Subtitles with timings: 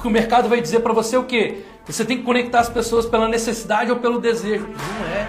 [0.00, 1.62] Porque o mercado vai dizer para você o quê?
[1.84, 4.66] Você tem que conectar as pessoas pela necessidade ou pelo desejo.
[4.66, 5.28] Não é.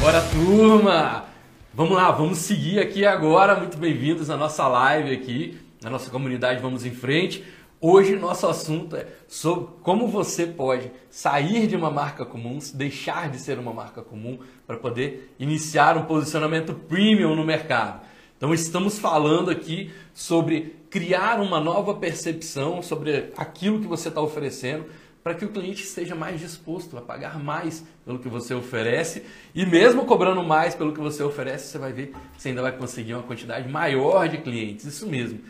[0.00, 1.24] Bora, turma!
[1.72, 3.54] Vamos lá, vamos seguir aqui agora.
[3.54, 7.44] Muito bem-vindos à nossa live aqui, na nossa comunidade Vamos em Frente.
[7.80, 13.38] Hoje nosso assunto é sobre como você pode sair de uma marca comum, deixar de
[13.38, 14.36] ser uma marca comum
[14.66, 18.07] para poder iniciar um posicionamento premium no mercado.
[18.38, 24.86] Então estamos falando aqui sobre criar uma nova percepção sobre aquilo que você está oferecendo
[25.24, 29.66] para que o cliente esteja mais disposto a pagar mais pelo que você oferece e
[29.66, 33.14] mesmo cobrando mais pelo que você oferece, você vai ver que você ainda vai conseguir
[33.14, 34.84] uma quantidade maior de clientes.
[34.84, 35.40] Isso mesmo.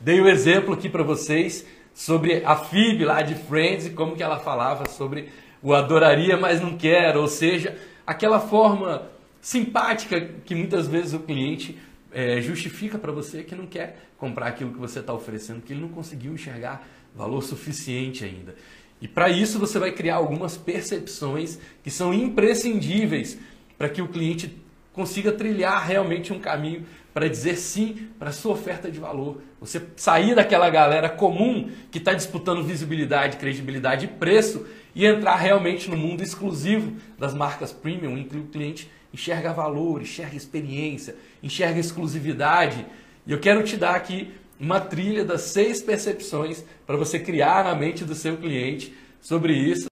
[0.00, 4.16] Dei o um exemplo aqui para vocês sobre a Phoebe lá de Friends e como
[4.16, 5.28] que ela falava sobre
[5.62, 7.76] o adoraria, mas não quero, ou seja,
[8.06, 9.02] aquela forma
[9.38, 11.78] simpática que muitas vezes o cliente
[12.16, 15.82] é, justifica para você que não quer comprar aquilo que você está oferecendo, que ele
[15.82, 18.54] não conseguiu enxergar valor suficiente ainda.
[19.02, 23.38] E para isso você vai criar algumas percepções que são imprescindíveis
[23.76, 24.56] para que o cliente
[24.94, 29.42] consiga trilhar realmente um caminho para dizer sim para sua oferta de valor.
[29.60, 35.90] Você sair daquela galera comum que está disputando visibilidade, credibilidade e preço e entrar realmente
[35.90, 41.80] no mundo exclusivo das marcas premium, em que o cliente enxerga valor, enxerga experiência, enxerga
[41.80, 42.84] exclusividade.
[43.26, 47.74] E eu quero te dar aqui uma trilha das seis percepções para você criar na
[47.74, 49.86] mente do seu cliente sobre isso.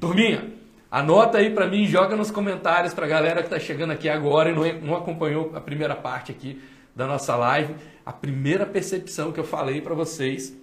[0.00, 0.50] Turminha,
[0.90, 4.50] Anota aí para mim, joga nos comentários para a galera que está chegando aqui agora
[4.50, 6.62] e não, acompanhou a primeira parte aqui
[6.94, 7.74] da nossa live.
[8.04, 10.54] A primeira percepção que eu falei para vocês,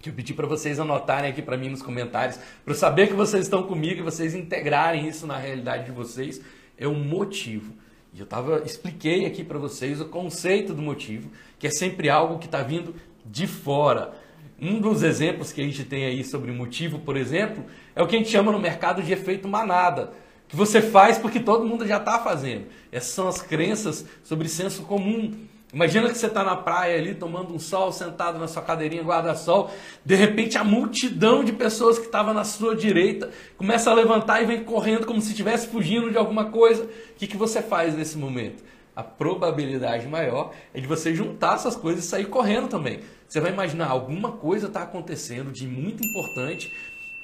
[0.00, 3.12] que eu pedi para vocês anotarem aqui para mim nos comentários, para eu saber que
[3.12, 6.40] vocês estão comigo e vocês integrarem isso na realidade de vocês,
[6.80, 7.74] é o motivo.
[8.12, 12.38] E eu tava, expliquei aqui para vocês o conceito do motivo, que é sempre algo
[12.38, 14.12] que está vindo de fora.
[14.60, 17.64] Um dos exemplos que a gente tem aí sobre motivo, por exemplo,
[17.94, 20.12] é o que a gente chama no mercado de efeito manada,
[20.48, 22.66] que você faz porque todo mundo já está fazendo.
[22.90, 25.32] Essas são as crenças sobre senso comum.
[25.72, 29.70] Imagina que você está na praia ali tomando um sol, sentado na sua cadeirinha guarda-sol,
[30.04, 34.46] de repente a multidão de pessoas que estava na sua direita começa a levantar e
[34.46, 36.84] vem correndo como se estivesse fugindo de alguma coisa.
[36.84, 38.64] O que, que você faz nesse momento?
[38.96, 43.00] A probabilidade maior é de você juntar essas coisas e sair correndo também.
[43.28, 46.68] Você vai imaginar, alguma coisa está acontecendo de muito importante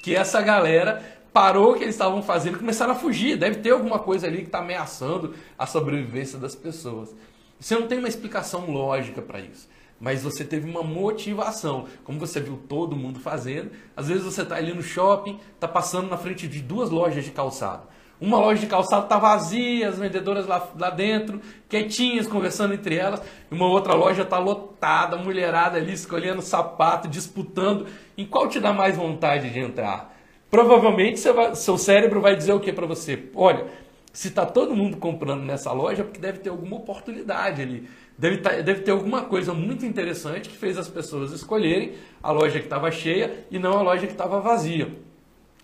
[0.04, 1.02] que essa galera
[1.32, 3.36] parou o que eles estavam fazendo e começaram a fugir.
[3.36, 7.12] Deve ter alguma coisa ali que está ameaçando a sobrevivência das pessoas.
[7.58, 9.68] Você não tem uma explicação lógica para isso.
[9.98, 11.86] Mas você teve uma motivação.
[12.04, 13.70] Como você viu todo mundo fazendo.
[13.96, 17.30] Às vezes você está ali no shopping, está passando na frente de duas lojas de
[17.30, 17.88] calçado.
[18.18, 23.22] Uma loja de calçado está vazia, as vendedoras lá, lá dentro, quietinhas, conversando entre elas.
[23.50, 27.86] Uma outra loja está lotada, mulherada ali escolhendo sapato, disputando.
[28.16, 30.14] Em qual te dá mais vontade de entrar?
[30.50, 33.24] Provavelmente vai, seu cérebro vai dizer o que para você?
[33.34, 33.66] Olha,
[34.16, 37.86] se está todo mundo comprando nessa loja, é porque deve ter alguma oportunidade ali.
[38.16, 42.58] Deve, tá, deve ter alguma coisa muito interessante que fez as pessoas escolherem a loja
[42.58, 44.90] que estava cheia e não a loja que estava vazia.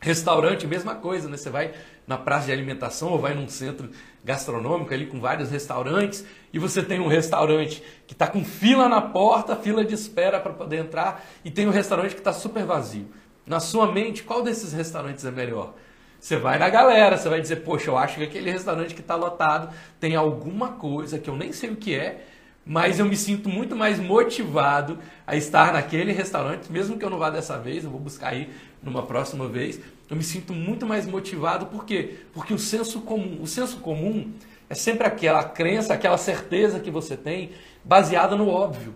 [0.00, 1.38] Restaurante, mesma coisa, né?
[1.38, 1.72] Você vai
[2.06, 3.88] na praça de alimentação ou vai num centro
[4.22, 9.00] gastronômico ali com vários restaurantes e você tem um restaurante que está com fila na
[9.00, 13.06] porta, fila de espera para poder entrar e tem um restaurante que está super vazio.
[13.46, 15.72] Na sua mente, qual desses restaurantes é melhor?
[16.22, 19.16] Você vai na galera, você vai dizer, poxa, eu acho que aquele restaurante que está
[19.16, 22.24] lotado tem alguma coisa que eu nem sei o que é,
[22.64, 27.18] mas eu me sinto muito mais motivado a estar naquele restaurante, mesmo que eu não
[27.18, 28.50] vá dessa vez, eu vou buscar ir
[28.80, 29.80] numa próxima vez.
[30.08, 32.18] Eu me sinto muito mais motivado, por quê?
[32.32, 34.32] Porque o senso comum, o senso comum
[34.70, 37.50] é sempre aquela crença, aquela certeza que você tem
[37.82, 38.94] baseada no óbvio.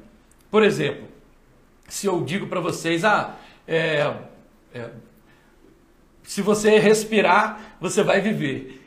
[0.48, 1.08] Por exemplo,
[1.88, 3.34] se eu digo para vocês, ah,
[3.66, 4.14] é,
[4.72, 4.90] é,
[6.26, 8.82] se você respirar, você vai viver.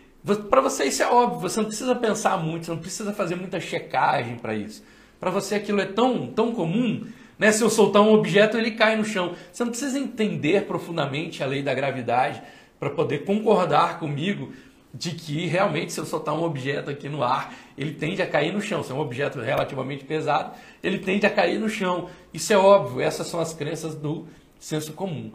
[0.49, 3.59] Para você isso é óbvio, você não precisa pensar muito, você não precisa fazer muita
[3.59, 4.83] checagem para isso.
[5.19, 7.07] Para você aquilo é tão, tão comum,
[7.37, 7.51] né?
[7.53, 9.33] Se eu soltar um objeto, ele cai no chão.
[9.51, 12.41] Você não precisa entender profundamente a lei da gravidade
[12.77, 14.51] para poder concordar comigo
[14.93, 18.51] de que realmente se eu soltar um objeto aqui no ar, ele tende a cair
[18.51, 18.83] no chão.
[18.83, 20.51] Se é um objeto relativamente pesado,
[20.83, 22.09] ele tende a cair no chão.
[22.33, 24.27] Isso é óbvio, essas são as crenças do
[24.59, 25.31] senso comum.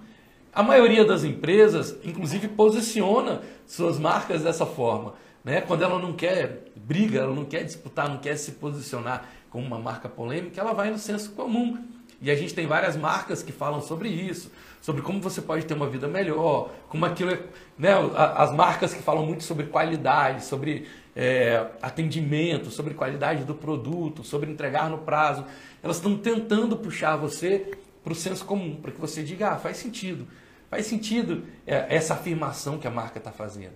[0.54, 5.14] A maioria das empresas, inclusive, posiciona suas marcas dessa forma.
[5.42, 5.60] Né?
[5.60, 9.78] Quando ela não quer briga, ela não quer disputar, não quer se posicionar como uma
[9.78, 11.78] marca polêmica, ela vai no senso comum.
[12.22, 15.74] E a gente tem várias marcas que falam sobre isso, sobre como você pode ter
[15.74, 17.40] uma vida melhor, como aquilo é,
[17.76, 17.90] né,
[18.36, 24.50] as marcas que falam muito sobre qualidade, sobre é, atendimento, sobre qualidade do produto, sobre
[24.50, 25.44] entregar no prazo,
[25.82, 27.72] elas estão tentando puxar você
[28.02, 30.26] para o senso comum, para que você diga, ah, faz sentido,
[30.74, 33.74] faz sentido é, essa afirmação que a marca está fazendo.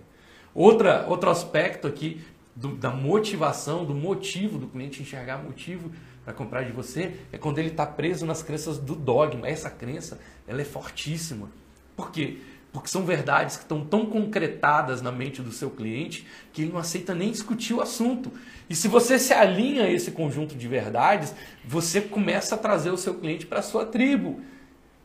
[0.53, 2.21] Outra, outro aspecto aqui
[2.53, 5.93] do, da motivação, do motivo do cliente enxergar motivo
[6.25, 9.47] para comprar de você é quando ele está preso nas crenças do dogma.
[9.47, 11.49] Essa crença ela é fortíssima.
[11.95, 12.39] Por quê?
[12.73, 16.79] Porque são verdades que estão tão concretadas na mente do seu cliente que ele não
[16.79, 18.29] aceita nem discutir o assunto.
[18.69, 22.97] E se você se alinha a esse conjunto de verdades, você começa a trazer o
[22.97, 24.41] seu cliente para a sua tribo.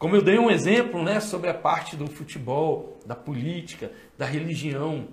[0.05, 5.09] Como eu dei um exemplo né, sobre a parte do futebol, da política, da religião.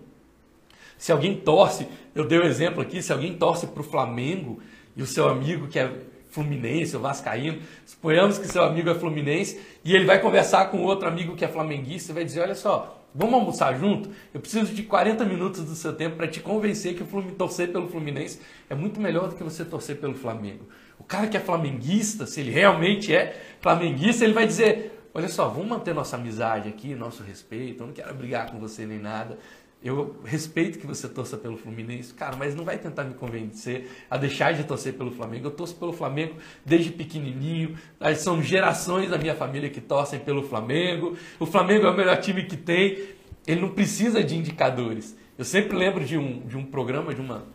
[0.98, 4.60] Se alguém torce, eu dei o um exemplo aqui, se alguém torce para o Flamengo
[4.94, 5.90] e o seu amigo que é
[6.28, 11.08] Fluminense ou Vascaíno, suponhamos que seu amigo é Fluminense e ele vai conversar com outro
[11.08, 14.10] amigo que é flamenguista e vai dizer: Olha só, vamos almoçar junto?
[14.34, 17.88] Eu preciso de 40 minutos do seu tempo para te convencer que o torcer pelo
[17.88, 20.66] Fluminense é muito melhor do que você torcer pelo Flamengo.
[21.01, 25.48] O cara que é flamenguista, se ele realmente é flamenguista, ele vai dizer: Olha só,
[25.50, 29.36] vamos manter nossa amizade aqui, nosso respeito, eu não quero brigar com você nem nada.
[29.83, 34.15] Eu respeito que você torça pelo Fluminense, cara, mas não vai tentar me convencer a
[34.15, 35.48] deixar de torcer pelo Flamengo.
[35.48, 37.75] Eu torço pelo Flamengo desde pequenininho.
[38.15, 41.18] São gerações da minha família que torcem pelo Flamengo.
[41.39, 43.07] O Flamengo é o melhor time que tem.
[43.48, 45.18] Ele não precisa de indicadores.
[45.36, 47.48] Eu sempre lembro de um, de um programa, de, uma,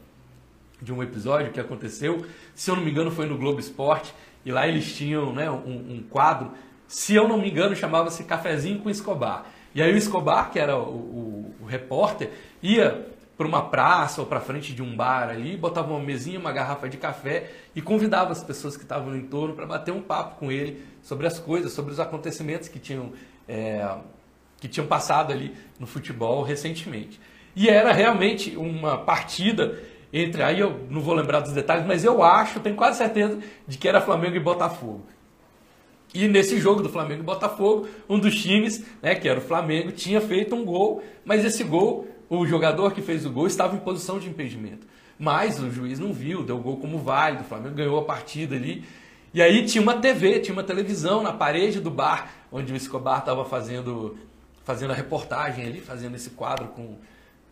[0.81, 2.25] de um episódio que aconteceu.
[2.55, 4.15] Se eu não me engano, foi no Globo Esporte.
[4.45, 6.53] E lá eles tinham né, um, um quadro.
[6.87, 9.47] Se eu não me engano, chamava-se Cafezinho com Escobar.
[9.75, 12.31] E aí o Escobar, que era o, o, o repórter,
[12.63, 16.53] ia para uma praça ou para frente de um bar ali, botava uma mesinha, uma
[16.53, 20.37] garrafa de café e convidava as pessoas que estavam no entorno para bater um papo
[20.37, 23.13] com ele sobre as coisas, sobre os acontecimentos que tinham,
[23.47, 23.87] é,
[24.59, 27.21] que tinham passado ali no futebol recentemente.
[27.55, 29.79] E era realmente uma partida
[30.13, 33.77] entre, aí eu não vou lembrar dos detalhes, mas eu acho, tenho quase certeza de
[33.77, 35.03] que era Flamengo e Botafogo.
[36.15, 39.93] E nesse jogo do Flamengo e Botafogo, um dos times, né, que era o Flamengo,
[39.93, 43.81] tinha feito um gol, mas esse gol, o jogador que fez o gol estava em
[43.81, 44.87] posição de impedimento.
[45.19, 48.55] Mas o juiz não viu, deu o gol como válido, o Flamengo ganhou a partida
[48.55, 48.85] ali.
[49.33, 53.19] E aí tinha uma TV, tinha uma televisão na parede do bar, onde o Escobar
[53.19, 54.17] estava fazendo,
[54.65, 56.97] fazendo a reportagem ali, fazendo esse quadro com,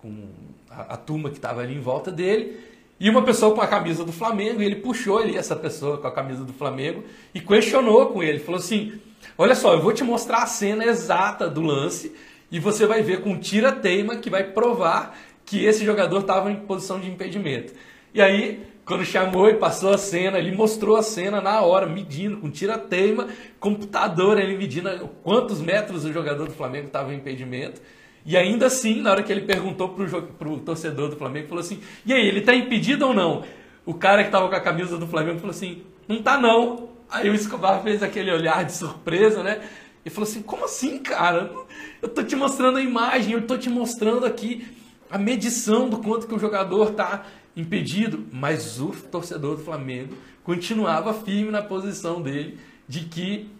[0.04, 0.28] com
[0.70, 2.60] a, a turma que estava ali em volta dele.
[3.00, 6.06] E uma pessoa com a camisa do Flamengo, e ele puxou ali essa pessoa com
[6.06, 7.02] a camisa do Flamengo
[7.34, 8.38] e questionou com ele.
[8.38, 8.92] Falou assim:
[9.38, 12.14] Olha só, eu vou te mostrar a cena exata do lance
[12.52, 17.00] e você vai ver com tira-teima que vai provar que esse jogador estava em posição
[17.00, 17.72] de impedimento.
[18.12, 22.36] E aí, quando chamou e passou a cena, ele mostrou a cena na hora, medindo,
[22.36, 23.28] com tira-teima,
[23.58, 27.80] computador, ele medindo quantos metros o jogador do Flamengo estava em impedimento.
[28.24, 31.80] E ainda assim, na hora que ele perguntou para o torcedor do Flamengo, falou assim:
[32.06, 33.44] e aí, ele está impedido ou não?
[33.84, 36.88] O cara que estava com a camisa do Flamengo falou assim: não tá não.
[37.10, 39.60] Aí o Escobar fez aquele olhar de surpresa, né?
[40.04, 41.52] E falou assim: como assim, cara?
[42.00, 44.66] Eu tô te mostrando a imagem, eu tô te mostrando aqui
[45.10, 48.24] a medição do quanto que o jogador está impedido.
[48.32, 53.50] Mas o torcedor do Flamengo continuava firme na posição dele de que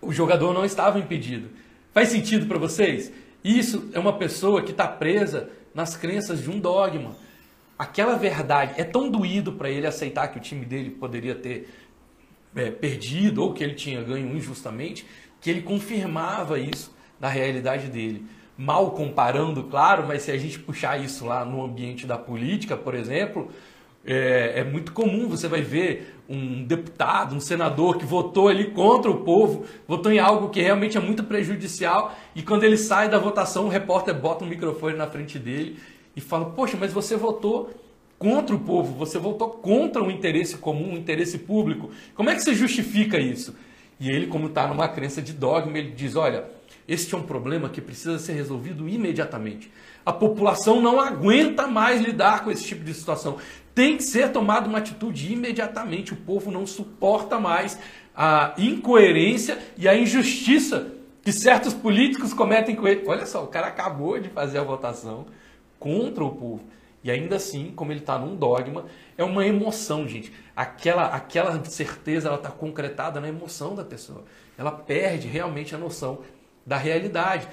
[0.00, 1.48] o jogador não estava impedido.
[1.92, 3.12] Faz sentido para vocês?
[3.44, 7.16] Isso é uma pessoa que está presa nas crenças de um dogma.
[7.78, 11.68] Aquela verdade é tão doído para ele aceitar que o time dele poderia ter
[12.54, 15.06] é, perdido ou que ele tinha ganho injustamente,
[15.40, 18.26] que ele confirmava isso na realidade dele.
[18.56, 22.94] Mal comparando, claro, mas se a gente puxar isso lá no ambiente da política, por
[22.94, 23.50] exemplo,
[24.04, 29.10] é, é, muito comum, você vai ver um deputado, um senador que votou ali contra
[29.10, 33.18] o povo, votou em algo que realmente é muito prejudicial, e quando ele sai da
[33.18, 35.78] votação, o repórter bota um microfone na frente dele
[36.16, 37.70] e fala: Poxa, mas você votou
[38.18, 41.90] contra o povo, você votou contra o interesse comum, o interesse público.
[42.14, 43.54] Como é que você justifica isso?
[44.00, 46.44] E ele, como está numa crença de dogma, ele diz: Olha,
[46.88, 49.70] este é um problema que precisa ser resolvido imediatamente.
[50.04, 53.36] A população não aguenta mais lidar com esse tipo de situação.
[53.74, 56.12] Tem que ser tomada uma atitude imediatamente.
[56.12, 57.78] O povo não suporta mais
[58.14, 63.04] a incoerência e a injustiça que certos políticos cometem com ele.
[63.06, 65.26] Olha só, o cara acabou de fazer a votação
[65.78, 66.64] contra o povo.
[67.04, 68.86] E ainda assim, como ele está num dogma,
[69.16, 70.32] é uma emoção, gente.
[70.54, 74.24] Aquela, aquela certeza ela está concretada na emoção da pessoa.
[74.56, 76.20] Ela perde realmente a noção
[76.64, 77.48] da realidade.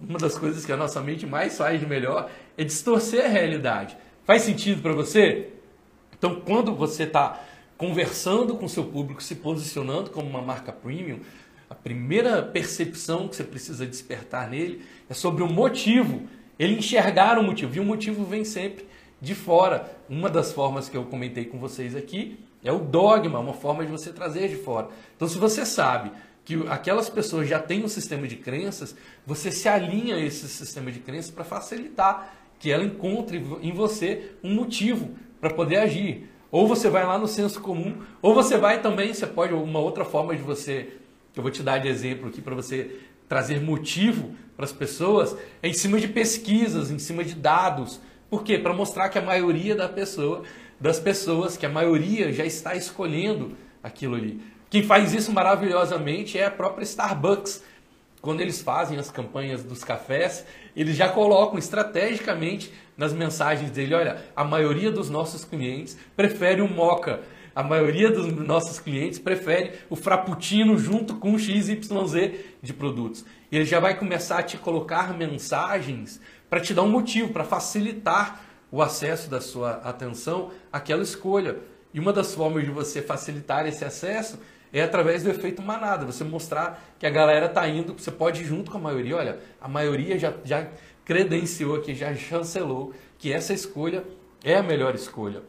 [0.00, 3.96] Uma das coisas que a nossa mente mais faz de melhor é distorcer a realidade.
[4.26, 5.50] Faz sentido para você?
[6.18, 7.44] Então, quando você está
[7.78, 11.20] conversando com seu público, se posicionando como uma marca premium,
[11.70, 16.22] a primeira percepção que você precisa despertar nele é sobre o motivo.
[16.58, 17.76] Ele enxergar o motivo.
[17.76, 18.84] E o motivo vem sempre
[19.20, 19.96] de fora.
[20.08, 23.92] Uma das formas que eu comentei com vocês aqui é o dogma, uma forma de
[23.92, 24.88] você trazer de fora.
[25.14, 26.10] Então, se você sabe
[26.44, 30.90] que aquelas pessoas já têm um sistema de crenças, você se alinha a esse sistema
[30.90, 35.10] de crenças para facilitar que ela encontre em você um motivo
[35.40, 36.28] para poder agir.
[36.50, 40.04] Ou você vai lá no senso comum, ou você vai também, você pode, uma outra
[40.04, 40.88] forma de você,
[41.32, 42.98] que eu vou te dar de exemplo aqui para você
[43.28, 48.00] trazer motivo para as pessoas, é em cima de pesquisas, em cima de dados.
[48.30, 48.58] Por quê?
[48.58, 50.44] Para mostrar que a maioria da pessoa,
[50.80, 54.40] das pessoas, que a maioria já está escolhendo aquilo ali.
[54.68, 57.62] Quem faz isso maravilhosamente é a própria Starbucks.
[58.20, 60.44] Quando eles fazem as campanhas dos cafés,
[60.74, 66.68] eles já colocam estrategicamente nas mensagens dele, olha, a maioria dos nossos clientes prefere o
[66.68, 67.20] moca,
[67.54, 71.78] a maioria dos nossos clientes prefere o frappuccino junto com o XYZ
[72.62, 73.24] de produtos.
[73.50, 76.20] Ele já vai começar a te colocar mensagens
[76.50, 81.56] para te dar um motivo, para facilitar o acesso da sua atenção àquela escolha.
[81.94, 84.38] E uma das formas de você facilitar esse acesso
[84.72, 88.44] é através do efeito manada, você mostrar que a galera está indo, você pode ir
[88.44, 89.16] junto com a maioria.
[89.16, 90.68] Olha, a maioria já, já
[91.04, 94.04] credenciou aqui, já chancelou que essa escolha
[94.44, 95.42] é a melhor escolha.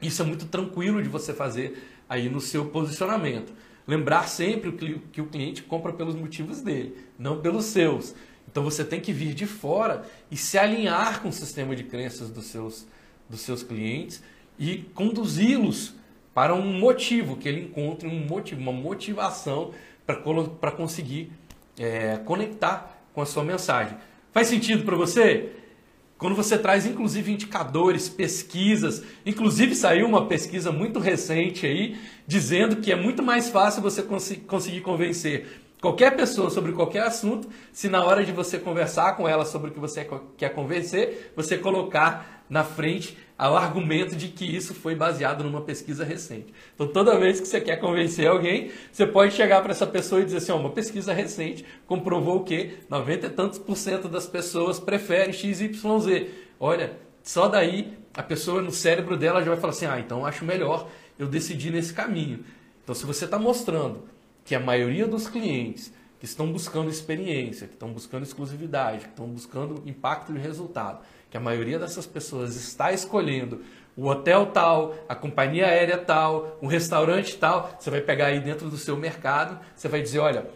[0.00, 3.52] Isso é muito tranquilo de você fazer aí no seu posicionamento.
[3.86, 4.72] Lembrar sempre
[5.12, 8.14] que o cliente compra pelos motivos dele, não pelos seus.
[8.48, 12.30] Então você tem que vir de fora e se alinhar com o sistema de crenças
[12.30, 12.86] dos seus,
[13.28, 14.22] dos seus clientes
[14.58, 15.94] e conduzi-los
[16.36, 19.70] para um motivo, que ele encontre um motivo, uma motivação
[20.04, 21.32] para conseguir
[21.78, 23.96] é, conectar com a sua mensagem.
[24.32, 25.52] Faz sentido para você?
[26.18, 32.92] Quando você traz inclusive indicadores, pesquisas, inclusive saiu uma pesquisa muito recente aí dizendo que
[32.92, 38.04] é muito mais fácil você cons conseguir convencer qualquer pessoa sobre qualquer assunto se na
[38.04, 42.64] hora de você conversar com ela sobre o que você quer convencer, você colocar na
[42.64, 46.52] frente ao argumento de que isso foi baseado numa pesquisa recente.
[46.74, 50.24] Então, toda vez que você quer convencer alguém, você pode chegar para essa pessoa e
[50.24, 54.80] dizer assim: ó, uma pesquisa recente comprovou que 90 e tantos por cento das pessoas
[54.80, 56.28] preferem XYZ.
[56.58, 60.44] Olha, só daí a pessoa no cérebro dela já vai falar assim: ah, então acho
[60.44, 62.44] melhor eu decidir nesse caminho.
[62.82, 64.04] Então, se você está mostrando
[64.46, 69.26] que a maioria dos clientes que estão buscando experiência, que estão buscando exclusividade, que estão
[69.26, 73.60] buscando impacto de resultado, que a maioria dessas pessoas está escolhendo
[73.96, 78.70] o hotel tal, a companhia aérea tal, um restaurante tal, você vai pegar aí dentro
[78.70, 80.46] do seu mercado, você vai dizer, olha,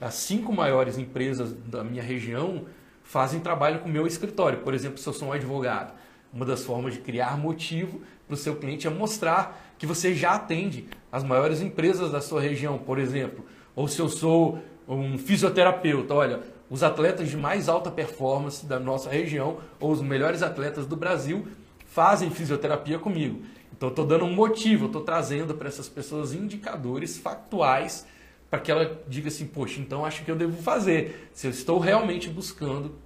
[0.00, 2.66] as cinco maiores empresas da minha região
[3.02, 4.60] fazem trabalho com o meu escritório.
[4.60, 5.92] Por exemplo, se eu sou um advogado,
[6.32, 10.32] uma das formas de criar motivo para o seu cliente é mostrar que você já
[10.34, 13.46] atende as maiores empresas da sua região, por exemplo.
[13.74, 19.08] Ou se eu sou um fisioterapeuta, olha, os atletas de mais alta performance da nossa
[19.08, 21.48] região, ou os melhores atletas do Brasil,
[21.86, 23.40] fazem fisioterapia comigo.
[23.74, 28.06] Então, estou dando um motivo, estou trazendo para essas pessoas indicadores factuais
[28.50, 31.30] para que ela diga assim: poxa, então acho que eu devo fazer.
[31.32, 32.96] Se eu estou realmente buscando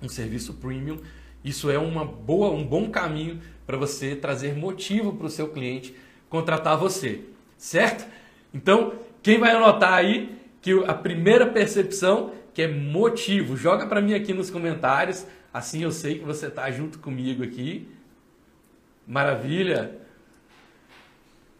[0.00, 0.98] um serviço premium,
[1.42, 5.94] isso é uma boa, um bom caminho para você trazer motivo para o seu cliente
[6.28, 7.20] contratar você,
[7.58, 8.06] certo?
[8.54, 13.54] Então, quem vai anotar aí que a primeira percepção que é motivo.
[13.54, 17.86] Joga para mim aqui nos comentários, assim eu sei que você está junto comigo aqui.
[19.06, 19.94] Maravilha!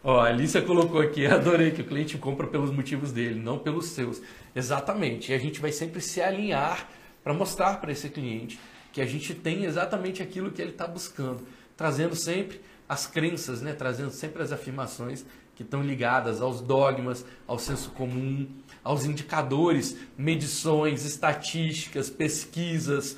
[0.03, 3.89] Ó, a Alicia colocou aqui, adorei que o cliente compra pelos motivos dele, não pelos
[3.89, 4.23] seus.
[4.55, 5.31] Exatamente.
[5.31, 6.89] E a gente vai sempre se alinhar
[7.23, 8.59] para mostrar para esse cliente
[8.91, 11.45] que a gente tem exatamente aquilo que ele está buscando,
[11.77, 13.73] trazendo sempre as crenças, né?
[13.73, 15.23] trazendo sempre as afirmações
[15.55, 18.47] que estão ligadas aos dogmas, ao senso comum,
[18.83, 23.17] aos indicadores, medições, estatísticas, pesquisas.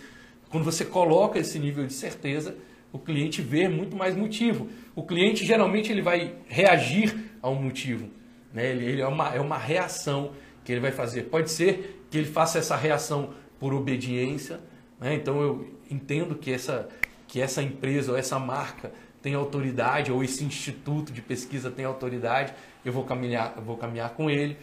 [0.49, 2.55] Quando você coloca esse nível de certeza,
[2.91, 4.67] o cliente vê muito mais motivo.
[4.95, 8.09] O cliente geralmente ele vai reagir a um motivo.
[8.53, 8.71] Né?
[8.71, 10.31] Ele, ele é, uma, é uma reação
[10.63, 11.23] que ele vai fazer.
[11.23, 14.59] Pode ser que ele faça essa reação por obediência.
[14.99, 15.13] Né?
[15.13, 16.87] Então eu entendo que essa,
[17.29, 22.53] que essa empresa ou essa marca tem autoridade, ou esse instituto de pesquisa tem autoridade,
[22.83, 24.57] eu vou caminhar, eu vou caminhar com ele.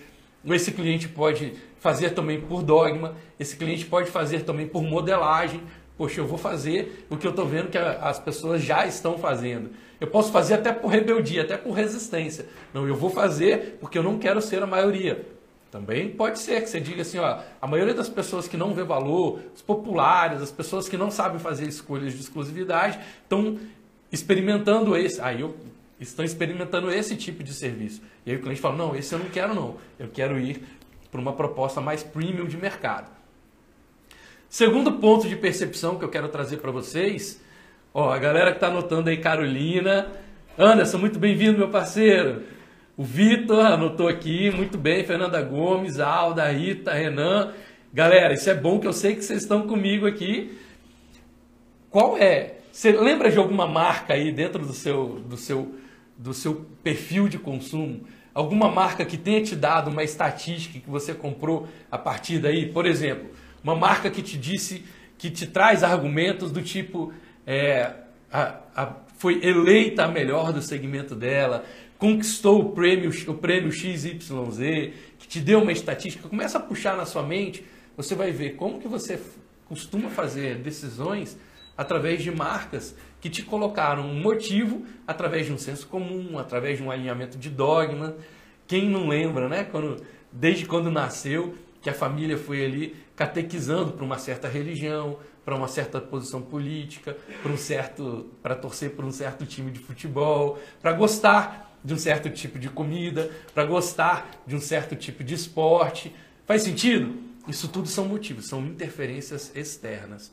[0.44, 5.62] Esse cliente pode fazer também por dogma, esse cliente pode fazer também por modelagem.
[5.96, 9.70] Poxa, eu vou fazer o que eu estou vendo que as pessoas já estão fazendo.
[10.00, 12.46] Eu posso fazer até por rebeldia, até por resistência.
[12.74, 15.24] Não, eu vou fazer porque eu não quero ser a maioria.
[15.70, 18.84] Também pode ser que você diga assim, ó, a maioria das pessoas que não vê
[18.84, 23.58] valor, os populares, as pessoas que não sabem fazer escolhas de exclusividade, estão
[24.10, 25.20] experimentando esse.
[25.20, 25.56] Aí eu
[25.98, 28.02] estão experimentando esse tipo de serviço.
[28.24, 29.76] E aí o cliente fala: não, esse eu não quero, não.
[29.98, 30.62] Eu quero ir
[31.10, 33.10] para uma proposta mais premium de mercado.
[34.48, 37.40] Segundo ponto de percepção que eu quero trazer para vocês,
[37.92, 40.12] ó, a galera que está anotando aí, Carolina,
[40.58, 42.42] Anderson, muito bem-vindo, meu parceiro.
[42.96, 47.52] O Vitor anotou aqui, muito bem, Fernanda Gomes, Alda, Rita, Renan.
[47.92, 50.56] Galera, isso é bom que eu sei que vocês estão comigo aqui.
[51.90, 52.54] Qual é?
[52.72, 55.74] Você lembra de alguma marca aí dentro do seu, do seu,
[56.16, 58.00] do seu perfil de consumo?
[58.32, 62.72] Alguma marca que tenha te dado uma estatística que você comprou a partir daí?
[62.72, 63.28] Por exemplo,
[63.62, 64.82] uma marca que te disse,
[65.18, 67.12] que te traz argumentos do tipo,
[67.46, 67.92] é,
[68.32, 71.64] a, a, foi eleita a melhor do segmento dela,
[71.98, 74.16] conquistou o prêmio, o prêmio XYZ,
[75.18, 77.64] que te deu uma estatística, começa a puxar na sua mente,
[77.96, 79.18] você vai ver como que você
[79.66, 81.38] costuma fazer decisões
[81.76, 86.84] através de marcas que te colocaram um motivo através de um senso comum, através de
[86.84, 88.16] um alinhamento de dogma.
[88.66, 89.64] Quem não lembra, né?
[89.64, 95.54] Quando, desde quando nasceu, que a família foi ali catequizando para uma certa religião, para
[95.54, 100.58] uma certa posição política, para um certo, para torcer por um certo time de futebol,
[100.82, 105.34] para gostar de um certo tipo de comida, para gostar de um certo tipo de
[105.34, 106.12] esporte.
[106.44, 107.14] Faz sentido?
[107.46, 110.32] Isso tudo são motivos, são interferências externas.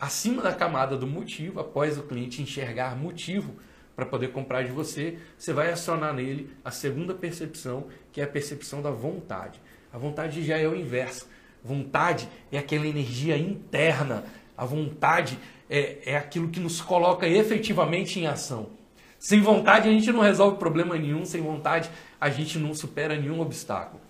[0.00, 3.54] Acima da camada do motivo, após o cliente enxergar motivo
[3.94, 8.26] para poder comprar de você, você vai acionar nele a segunda percepção, que é a
[8.28, 9.60] percepção da vontade.
[9.92, 11.28] A vontade já é o inverso.
[11.62, 14.24] Vontade é aquela energia interna.
[14.58, 15.38] A vontade
[15.70, 18.81] é, é aquilo que nos coloca efetivamente em ação.
[19.22, 21.88] Sem vontade a gente não resolve problema nenhum, sem vontade
[22.20, 24.00] a gente não supera nenhum obstáculo.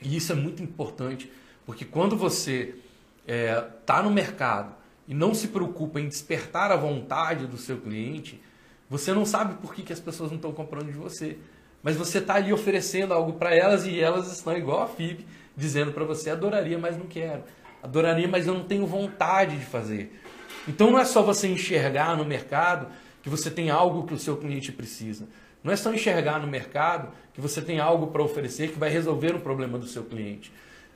[0.00, 1.30] E isso é muito importante,
[1.64, 2.74] porque quando você
[3.24, 4.74] está é, tá no mercado
[5.06, 8.42] e não se preocupa em despertar a vontade do seu cliente,
[8.90, 11.38] você não sabe por que, que as pessoas não estão comprando de você.
[11.80, 15.24] Mas você está ali oferecendo algo para elas e elas estão igual a FIB,
[15.56, 17.44] dizendo para você: adoraria, mas não quero.
[17.80, 20.20] Adoraria, mas eu não tenho vontade de fazer.
[20.66, 22.88] Então não é só você enxergar no mercado
[23.22, 25.28] que você tem algo que o seu cliente precisa.
[25.62, 29.34] Não é só enxergar no mercado que você tem algo para oferecer que vai resolver
[29.34, 30.52] o problema do seu cliente.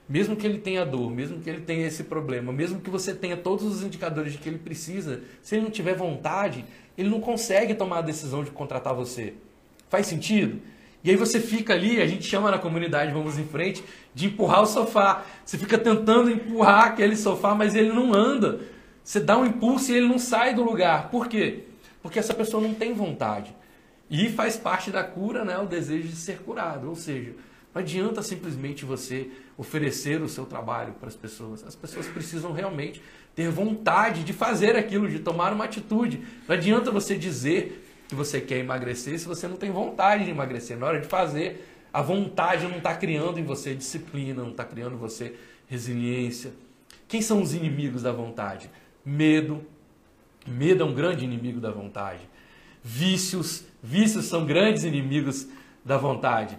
[0.08, 3.36] Mesmo que ele tenha dor, mesmo que ele tenha esse problema, mesmo que você tenha
[3.36, 6.64] todos os indicadores de que ele precisa, se ele não tiver vontade,
[6.96, 9.34] ele não consegue tomar a decisão de contratar você.
[9.88, 10.60] Faz sentido?
[11.02, 14.62] E aí você fica ali, a gente chama na comunidade Vamos em Frente, de empurrar
[14.62, 15.24] o sofá.
[15.44, 18.60] Você fica tentando empurrar aquele sofá, mas ele não anda.
[19.04, 21.10] Você dá um impulso e ele não sai do lugar.
[21.10, 21.64] Por quê?
[22.06, 23.52] Porque essa pessoa não tem vontade.
[24.08, 26.88] E faz parte da cura né, o desejo de ser curado.
[26.88, 27.32] Ou seja,
[27.74, 31.64] não adianta simplesmente você oferecer o seu trabalho para as pessoas.
[31.64, 33.02] As pessoas precisam realmente
[33.34, 36.22] ter vontade de fazer aquilo, de tomar uma atitude.
[36.46, 40.78] Não adianta você dizer que você quer emagrecer se você não tem vontade de emagrecer.
[40.78, 44.94] Na hora de fazer, a vontade não está criando em você disciplina, não está criando
[44.94, 45.34] em você
[45.66, 46.52] resiliência.
[47.08, 48.70] Quem são os inimigos da vontade?
[49.04, 49.66] Medo.
[50.46, 52.20] Medo é um grande inimigo da vontade.
[52.82, 53.64] Vícios.
[53.82, 55.46] Vícios são grandes inimigos
[55.84, 56.58] da vontade.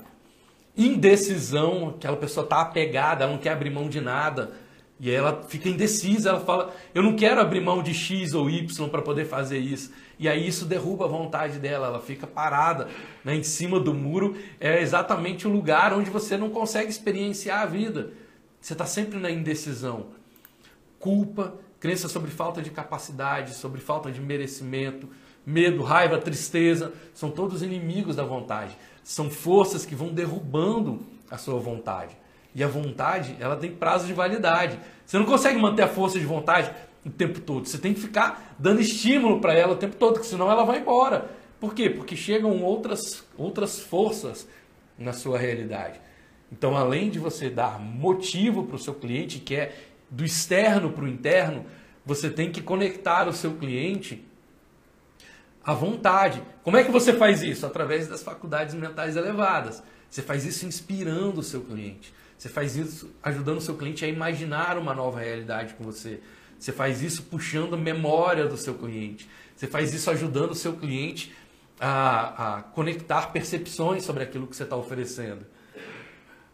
[0.76, 4.52] Indecisão, aquela pessoa está apegada, ela não quer abrir mão de nada.
[5.00, 8.90] E ela fica indecisa, ela fala: Eu não quero abrir mão de X ou Y
[8.90, 9.92] para poder fazer isso.
[10.20, 12.88] E aí isso derruba a vontade dela, ela fica parada
[13.24, 14.36] né, em cima do muro.
[14.60, 18.12] É exatamente o lugar onde você não consegue experienciar a vida.
[18.60, 20.08] Você está sempre na indecisão.
[21.00, 25.10] Culpa, crença sobre falta de capacidade, sobre falta de merecimento,
[25.46, 28.78] medo, raiva, tristeza, são todos inimigos da vontade.
[29.04, 31.00] São forças que vão derrubando
[31.32, 32.18] a sua vontade.
[32.54, 34.80] E a vontade, ela tem prazo de validade.
[35.06, 36.72] Você não consegue manter a força de vontade
[37.06, 37.68] o tempo todo.
[37.68, 40.80] Você tem que ficar dando estímulo para ela o tempo todo, porque senão ela vai
[40.80, 41.30] embora.
[41.60, 41.90] Por quê?
[41.90, 44.48] Porque chegam outras, outras forças
[44.98, 46.00] na sua realidade.
[46.52, 49.76] Então, além de você dar motivo para o seu cliente, que é
[50.10, 51.66] do externo para o interno,
[52.06, 54.26] você tem que conectar o seu cliente
[55.64, 56.42] à vontade.
[56.64, 57.66] Como é que você faz isso?
[57.66, 59.84] Através das faculdades mentais elevadas.
[60.10, 62.14] Você faz isso inspirando o seu cliente.
[62.38, 66.22] Você faz isso ajudando o seu cliente a imaginar uma nova realidade com você.
[66.58, 69.28] Você faz isso puxando a memória do seu cliente.
[69.56, 71.36] Você faz isso ajudando o seu cliente
[71.80, 75.46] a, a conectar percepções sobre aquilo que você está oferecendo.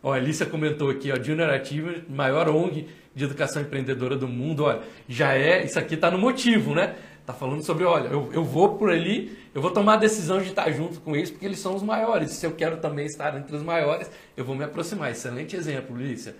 [0.01, 4.63] Ó, a Alicia comentou aqui, ó, Junior Achievement, maior ONG de educação empreendedora do mundo.
[4.63, 6.95] Olha, já é, isso aqui está no motivo, né?
[7.25, 10.49] Tá falando sobre, olha, eu, eu vou por ali, eu vou tomar a decisão de
[10.49, 12.31] estar junto com eles, porque eles são os maiores.
[12.31, 15.11] Se eu quero também estar entre os maiores, eu vou me aproximar.
[15.11, 16.35] Excelente exemplo, Lícia.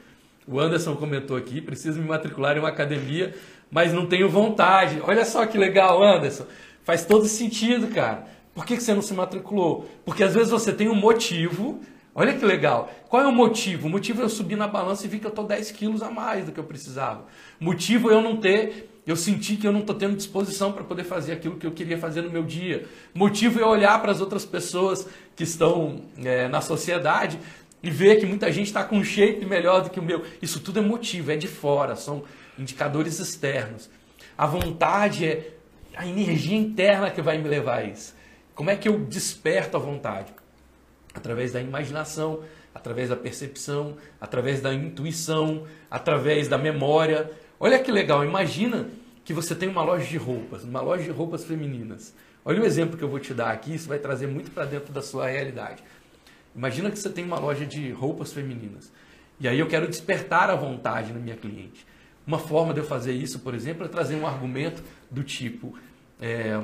[0.45, 3.33] O Anderson comentou aqui, preciso me matricular em uma academia,
[3.71, 5.01] mas não tenho vontade.
[5.07, 6.45] Olha só que legal, Anderson.
[6.83, 8.27] Faz todo sentido, cara.
[8.53, 9.89] Por que, que você não se matriculou?
[10.03, 11.79] Porque às vezes você tem um motivo.
[12.15, 12.91] Olha que legal.
[13.09, 13.87] Qual é o motivo?
[13.87, 16.11] O motivo é eu subir na balança e vi que eu estou 10 quilos a
[16.11, 17.25] mais do que eu precisava.
[17.59, 20.83] O motivo é eu não ter eu senti que eu não estou tendo disposição para
[20.83, 22.87] poder fazer aquilo que eu queria fazer no meu dia.
[23.13, 27.37] Motivo é olhar para as outras pessoas que estão é, na sociedade
[27.81, 30.23] e ver que muita gente está com um shape melhor do que o meu.
[30.41, 32.23] Isso tudo é motivo, é de fora, são
[32.57, 33.89] indicadores externos.
[34.37, 35.51] A vontade é
[35.95, 38.15] a energia interna que vai me levar a isso.
[38.55, 40.33] Como é que eu desperto a vontade?
[41.13, 47.29] Através da imaginação, através da percepção, através da intuição, através da memória.
[47.59, 48.87] Olha que legal, imagina
[49.23, 52.13] que você tem uma loja de roupas, uma loja de roupas femininas.
[52.43, 54.91] Olha o exemplo que eu vou te dar aqui, isso vai trazer muito para dentro
[54.91, 55.83] da sua realidade.
[56.55, 58.91] Imagina que você tem uma loja de roupas femininas.
[59.39, 61.85] E aí eu quero despertar a vontade na minha cliente.
[62.25, 65.77] Uma forma de eu fazer isso, por exemplo, é trazer um argumento do tipo:
[66.21, 66.61] é,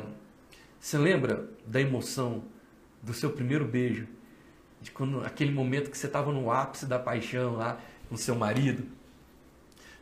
[0.79, 2.43] você lembra da emoção
[3.01, 4.07] do seu primeiro beijo?
[4.81, 8.99] De quando aquele momento que você estava no ápice da paixão lá com seu marido?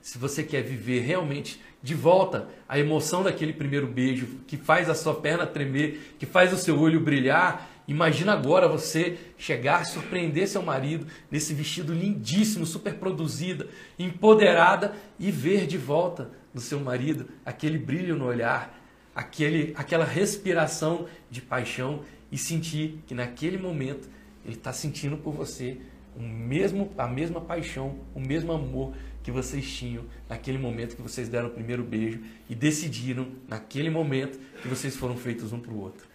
[0.07, 4.95] se você quer viver realmente de volta a emoção daquele primeiro beijo, que faz a
[4.95, 10.61] sua perna tremer, que faz o seu olho brilhar, imagina agora você chegar, surpreender seu
[10.61, 13.67] marido nesse vestido lindíssimo, super produzida,
[13.99, 18.79] empoderada e ver de volta no seu marido aquele brilho no olhar,
[19.13, 24.07] aquele, aquela respiração de paixão e sentir que naquele momento
[24.47, 25.77] ele está sentindo por você
[26.15, 31.29] o mesmo, a mesma paixão, o mesmo amor que vocês tinham naquele momento que vocês
[31.29, 35.79] deram o primeiro beijo e decidiram naquele momento que vocês foram feitos um para o
[35.79, 36.07] outro.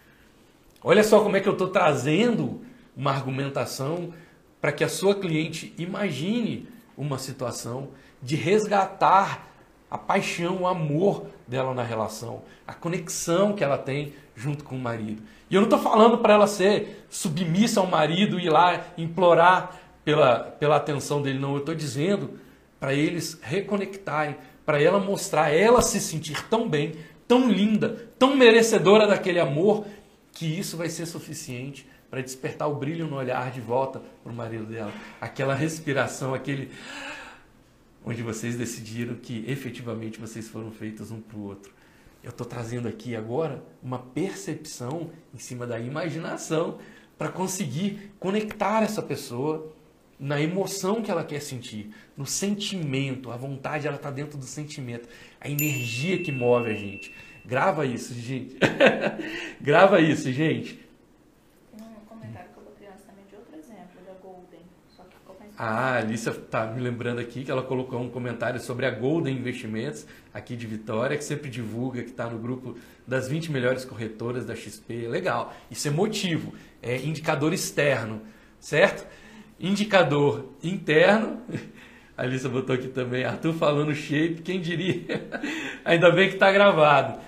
[0.83, 2.61] Olha só como é que eu estou trazendo
[2.97, 4.13] uma argumentação
[4.59, 6.67] para que a sua cliente imagine
[6.97, 7.89] uma situação
[8.21, 9.47] de resgatar
[9.89, 14.79] a paixão, o amor dela na relação, a conexão que ela tem junto com o
[14.79, 15.21] marido.
[15.53, 19.79] E eu não estou falando para ela ser submissa ao marido e ir lá implorar
[20.03, 21.53] pela, pela atenção dele, não.
[21.53, 22.39] Eu estou dizendo
[22.79, 24.35] para eles reconectarem,
[24.65, 26.93] para ela mostrar, ela se sentir tão bem,
[27.27, 29.85] tão linda, tão merecedora daquele amor,
[30.31, 34.35] que isso vai ser suficiente para despertar o brilho no olhar de volta para o
[34.35, 34.91] marido dela.
[35.21, 36.71] Aquela respiração, aquele.
[38.03, 41.82] onde vocês decidiram que efetivamente vocês foram feitos um para o outro.
[42.23, 46.79] Eu estou trazendo aqui agora uma percepção em cima da imaginação
[47.17, 49.73] para conseguir conectar essa pessoa
[50.17, 53.29] na emoção que ela quer sentir, no sentimento.
[53.29, 55.09] A vontade ela está dentro do sentimento,
[55.41, 57.13] a energia que move a gente.
[57.45, 58.57] Grava isso, gente.
[59.59, 60.79] Grava isso, gente.
[61.75, 64.61] Tem um comentário que eu botei antes também de outro exemplo, da Golden.
[64.95, 68.09] Só que ficou mais Ah, a Alicia está me lembrando aqui que ela colocou um
[68.09, 72.75] comentário sobre a Golden Investimentos, aqui de Vitória, que sempre divulga, que está no grupo
[73.05, 75.07] das 20 melhores corretoras da XP.
[75.07, 75.53] Legal.
[75.69, 78.21] Isso é motivo, é indicador externo,
[78.59, 79.07] certo?
[79.59, 81.39] Indicador interno.
[82.15, 85.27] A Alissa botou aqui também, Arthur falando shape, quem diria?
[85.83, 87.19] Ainda bem que está gravado.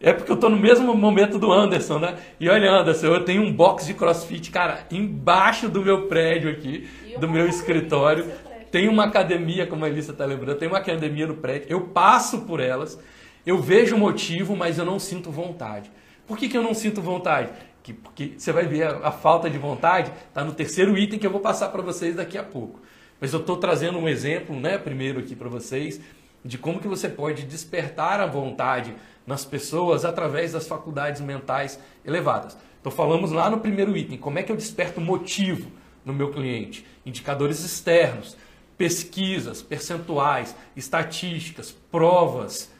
[0.00, 2.16] É porque eu estou no mesmo momento do Anderson, né?
[2.40, 6.88] E olha, Anderson, eu tenho um box de crossfit, cara, embaixo do meu prédio aqui,
[7.18, 8.30] do meu escritório.
[8.70, 11.66] Tem uma academia, como a Alissa está lembrando, tem uma academia no prédio.
[11.68, 12.98] Eu passo por elas,
[13.44, 15.90] eu vejo o motivo, mas eu não sinto vontade.
[16.26, 17.50] Por que, que eu não sinto vontade?
[17.82, 21.26] Que, porque você vai ver a, a falta de vontade está no terceiro item que
[21.26, 22.80] eu vou passar para vocês daqui a pouco.
[23.20, 26.00] Mas eu estou trazendo um exemplo, né, primeiro aqui para vocês,
[26.44, 28.94] de como que você pode despertar a vontade
[29.26, 32.56] nas pessoas através das faculdades mentais elevadas.
[32.80, 35.70] Então falamos lá no primeiro item, como é que eu desperto motivo
[36.04, 36.86] no meu cliente?
[37.10, 38.36] Indicadores externos,
[38.78, 42.70] pesquisas, percentuais, estatísticas, provas.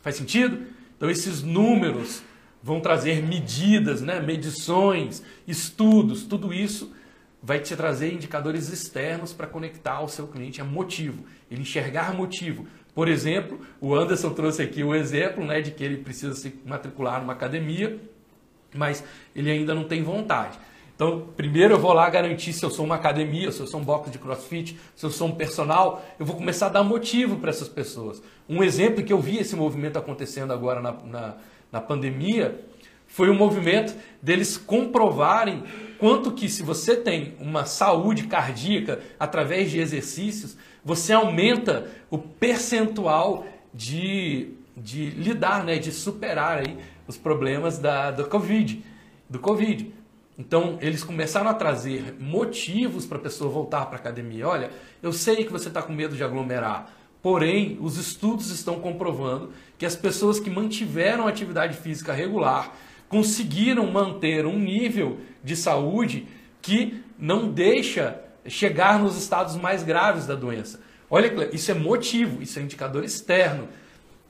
[0.00, 0.66] Faz sentido?
[0.96, 2.22] Então esses números
[2.62, 6.94] vão trazer medidas, né, medições, estudos, tudo isso
[7.42, 12.66] vai te trazer indicadores externos para conectar ao seu cliente a motivo, ele enxergar motivo.
[12.94, 17.20] Por exemplo, o Anderson trouxe aqui o exemplo né, de que ele precisa se matricular
[17.20, 18.00] numa academia,
[18.74, 19.04] mas
[19.36, 20.58] ele ainda não tem vontade.
[20.94, 23.84] Então, primeiro eu vou lá garantir se eu sou uma academia, se eu sou um
[23.84, 27.50] box de crossfit, se eu sou um personal, eu vou começar a dar motivo para
[27.50, 28.22] essas pessoas.
[28.48, 31.34] Um exemplo que eu vi esse movimento acontecendo agora na, na
[31.74, 32.64] na pandemia
[33.08, 35.64] foi o movimento deles comprovarem
[35.98, 43.44] quanto que se você tem uma saúde cardíaca através de exercícios, você aumenta o percentual
[43.72, 46.78] de, de lidar, né, de superar aí
[47.08, 48.84] os problemas da, do COVID,
[49.28, 49.92] do COVID.
[50.38, 54.48] Então, eles começaram a trazer motivos para a pessoa voltar para a academia.
[54.48, 54.70] Olha,
[55.02, 56.92] eu sei que você está com medo de aglomerar,
[57.24, 62.74] Porém, os estudos estão comprovando que as pessoas que mantiveram atividade física regular
[63.08, 66.28] conseguiram manter um nível de saúde
[66.60, 70.82] que não deixa chegar nos estados mais graves da doença.
[71.08, 73.68] Olha, isso é motivo, isso é indicador externo.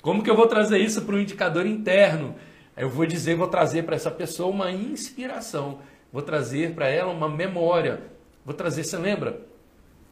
[0.01, 2.37] Como que eu vou trazer isso para um indicador interno?
[2.77, 5.81] Eu vou dizer, vou trazer para essa pessoa uma inspiração,
[6.14, 8.00] vou trazer para ela uma memória,
[8.44, 9.40] vou trazer, você lembra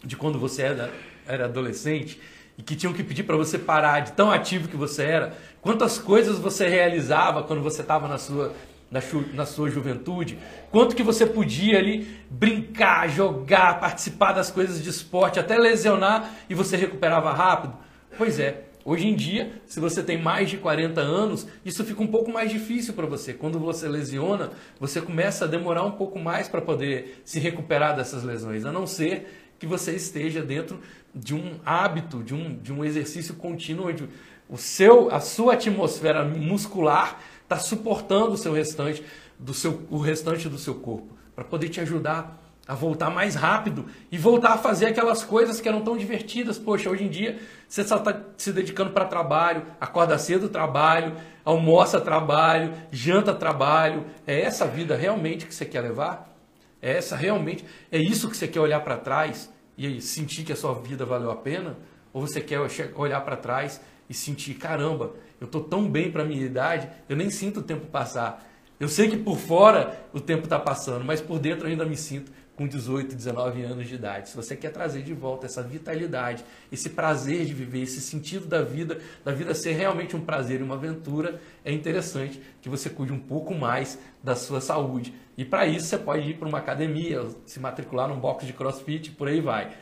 [0.03, 0.91] de quando você era,
[1.25, 2.21] era adolescente
[2.59, 5.39] e que tinham que pedir para você parar de tão ativo que você era?
[5.61, 8.53] Quantas coisas você realizava quando você estava na sua
[8.91, 9.01] na,
[9.33, 10.39] na sua juventude,
[10.73, 16.55] quanto que você podia ali brincar, jogar, participar das coisas de esporte, até lesionar e
[16.55, 17.75] você recuperava rápido.
[18.19, 22.07] Pois é, hoje em dia, se você tem mais de 40 anos, isso fica um
[22.07, 23.33] pouco mais difícil para você.
[23.33, 28.23] Quando você lesiona, você começa a demorar um pouco mais para poder se recuperar dessas
[28.23, 30.81] lesões, a não ser que você esteja dentro
[31.15, 34.09] de um hábito, de um, de um exercício contínuo, onde
[34.49, 39.03] o seu, a sua atmosfera muscular está suportando o seu restante,
[39.39, 43.87] do seu, o restante do seu corpo, para poder te ajudar a voltar mais rápido
[44.11, 46.59] e voltar a fazer aquelas coisas que eram tão divertidas.
[46.59, 52.01] Poxa, hoje em dia você só está se dedicando para trabalho, acorda cedo trabalho, almoça
[52.01, 54.07] trabalho, janta trabalho.
[54.27, 56.37] É essa vida realmente que você quer levar?
[56.81, 57.65] É essa realmente?
[57.91, 61.31] É isso que você quer olhar para trás e sentir que a sua vida valeu
[61.31, 61.77] a pena?
[62.13, 62.61] Ou você quer
[62.95, 67.17] olhar para trás e sentir, caramba, eu estou tão bem para a minha idade, eu
[67.17, 68.47] nem sinto o tempo passar.
[68.79, 72.33] Eu sei que por fora o tempo está passando, mas por dentro ainda me sinto
[72.63, 74.29] com 18, 19 anos de idade.
[74.29, 78.63] Se você quer trazer de volta essa vitalidade, esse prazer de viver, esse sentido da
[78.63, 83.13] vida, da vida ser realmente um prazer e uma aventura, é interessante que você cuide
[83.13, 85.13] um pouco mais da sua saúde.
[85.37, 89.11] E para isso você pode ir para uma academia, se matricular num box de crossfit,
[89.11, 89.73] por aí vai.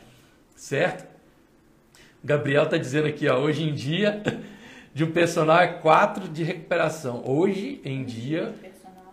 [0.55, 1.07] Certo?
[2.23, 4.23] Gabriel está dizendo aqui, ó, hoje em dia
[4.91, 7.21] de um personal é 4 de recuperação.
[7.25, 8.55] Hoje em dia,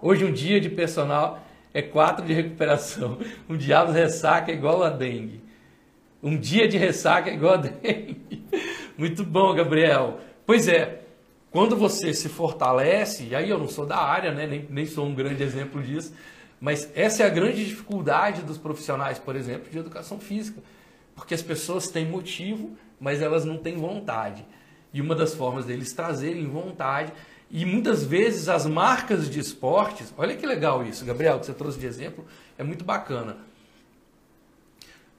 [0.00, 3.18] hoje um dia de personal é 4 de recuperação.
[3.48, 5.42] Um diabo ressaca é igual a dengue.
[6.22, 8.44] Um dia de ressaca é igual a dengue.
[8.96, 10.20] Muito bom, Gabriel.
[10.44, 11.02] Pois é,
[11.50, 15.06] quando você se fortalece, e aí eu não sou da área, né, nem, nem sou
[15.06, 16.12] um grande exemplo disso,
[16.60, 20.60] mas essa é a grande dificuldade dos profissionais, por exemplo, de educação física.
[21.14, 24.44] Porque as pessoas têm motivo, mas elas não têm vontade.
[24.92, 27.12] E uma das formas deles trazerem vontade.
[27.50, 31.78] E muitas vezes as marcas de esportes, olha que legal isso, Gabriel, que você trouxe
[31.78, 32.26] de exemplo,
[32.58, 33.38] é muito bacana.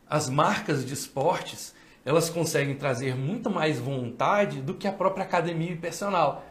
[0.07, 1.73] As marcas de esportes,
[2.05, 6.45] elas conseguem trazer muito mais vontade do que a própria academia personal.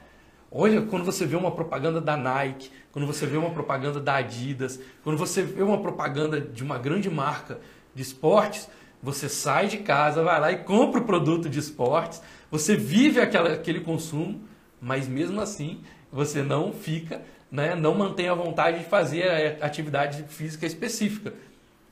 [0.50, 4.80] Olha, quando você vê uma propaganda da Nike, quando você vê uma propaganda da Adidas,
[5.04, 7.60] quando você vê uma propaganda de uma grande marca
[7.94, 8.68] de esportes,
[9.02, 13.52] você sai de casa, vai lá e compra o produto de esportes, você vive aquela,
[13.52, 14.47] aquele consumo,
[14.80, 20.24] mas mesmo assim você não fica, né, não mantém a vontade de fazer a atividade
[20.28, 21.34] física específica.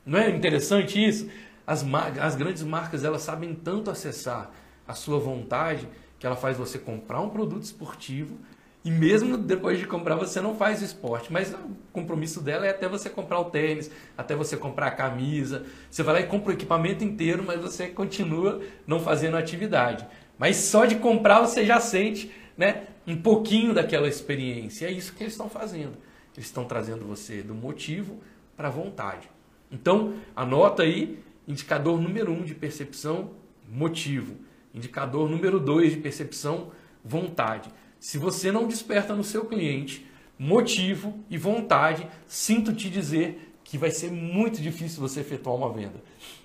[0.04, 1.28] Não é interessante isso?
[1.66, 1.84] As,
[2.20, 4.50] as grandes marcas elas sabem tanto acessar
[4.86, 8.38] a sua vontade que ela faz você comprar um produto esportivo
[8.86, 11.32] e mesmo depois de comprar, você não faz esporte.
[11.32, 15.64] Mas o compromisso dela é até você comprar o tênis, até você comprar a camisa.
[15.90, 20.06] Você vai lá e compra o equipamento inteiro, mas você continua não fazendo atividade.
[20.38, 24.86] Mas só de comprar você já sente né, um pouquinho daquela experiência.
[24.86, 25.96] É isso que eles estão fazendo.
[26.36, 28.20] Eles estão trazendo você do motivo
[28.56, 29.28] para a vontade.
[29.70, 33.32] Então, anota aí, indicador número um de percepção,
[33.68, 34.36] motivo.
[34.74, 36.70] Indicador número dois de percepção,
[37.04, 37.70] vontade.
[37.98, 40.06] Se você não desperta no seu cliente
[40.38, 46.02] motivo e vontade, sinto te dizer que vai ser muito difícil você efetuar uma venda.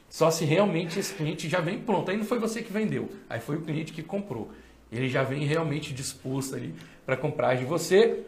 [0.10, 2.10] Só se realmente esse cliente já vem pronto.
[2.10, 4.52] Aí não foi você que vendeu, aí foi o cliente que comprou.
[4.92, 6.76] Ele já vem realmente disposto ali
[7.06, 8.26] para comprar de você.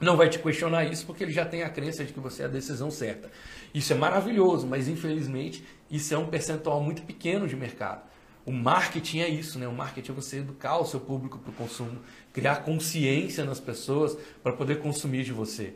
[0.00, 2.44] Não vai te questionar isso porque ele já tem a crença de que você é
[2.44, 3.30] a decisão certa.
[3.72, 8.02] Isso é maravilhoso, mas infelizmente isso é um percentual muito pequeno de mercado.
[8.44, 9.66] O marketing é isso, né?
[9.66, 11.98] O marketing é você educar o seu público para o consumo,
[12.32, 15.74] criar consciência nas pessoas para poder consumir de você.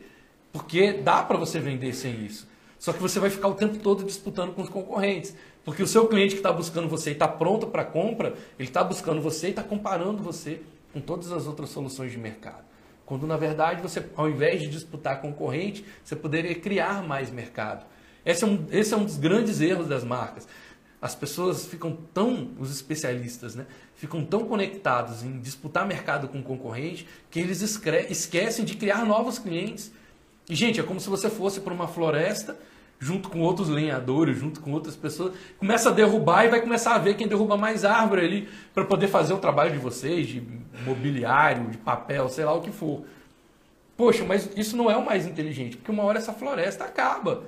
[0.53, 2.47] Porque dá para você vender sem isso.
[2.79, 5.35] Só que você vai ficar o tempo todo disputando com os concorrentes.
[5.63, 8.83] Porque o seu cliente que está buscando você e está pronto para compra, ele está
[8.83, 12.63] buscando você e está comparando você com todas as outras soluções de mercado.
[13.05, 17.85] Quando na verdade você, ao invés de disputar concorrente, você poderia criar mais mercado.
[18.25, 20.47] Esse é um, esse é um dos grandes erros das marcas.
[21.01, 27.07] As pessoas ficam tão, os especialistas, né, ficam tão conectados em disputar mercado com concorrente
[27.29, 29.91] que eles esquecem de criar novos clientes.
[30.47, 32.57] E, gente, é como se você fosse para uma floresta
[33.01, 36.99] junto com outros lenhadores, junto com outras pessoas, começa a derrubar e vai começar a
[36.99, 40.43] ver quem derruba mais árvore ali para poder fazer o trabalho de vocês, de
[40.85, 43.03] mobiliário, de papel, sei lá o que for.
[43.97, 47.43] Poxa, mas isso não é o mais inteligente, porque uma hora essa floresta acaba.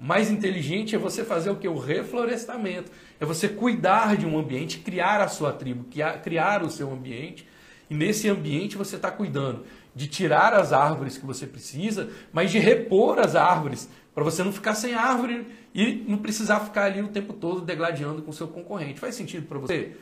[0.00, 1.68] Mais inteligente é você fazer o que?
[1.68, 2.90] O reflorestamento.
[3.20, 5.84] É você cuidar de um ambiente, criar a sua tribo,
[6.22, 7.46] criar o seu ambiente.
[7.90, 12.58] E nesse ambiente você está cuidando de tirar as árvores que você precisa, mas de
[12.58, 17.06] repor as árvores, para você não ficar sem árvore e não precisar ficar ali o
[17.06, 18.98] tempo todo degladiando com o seu concorrente.
[18.98, 19.92] Faz sentido para você?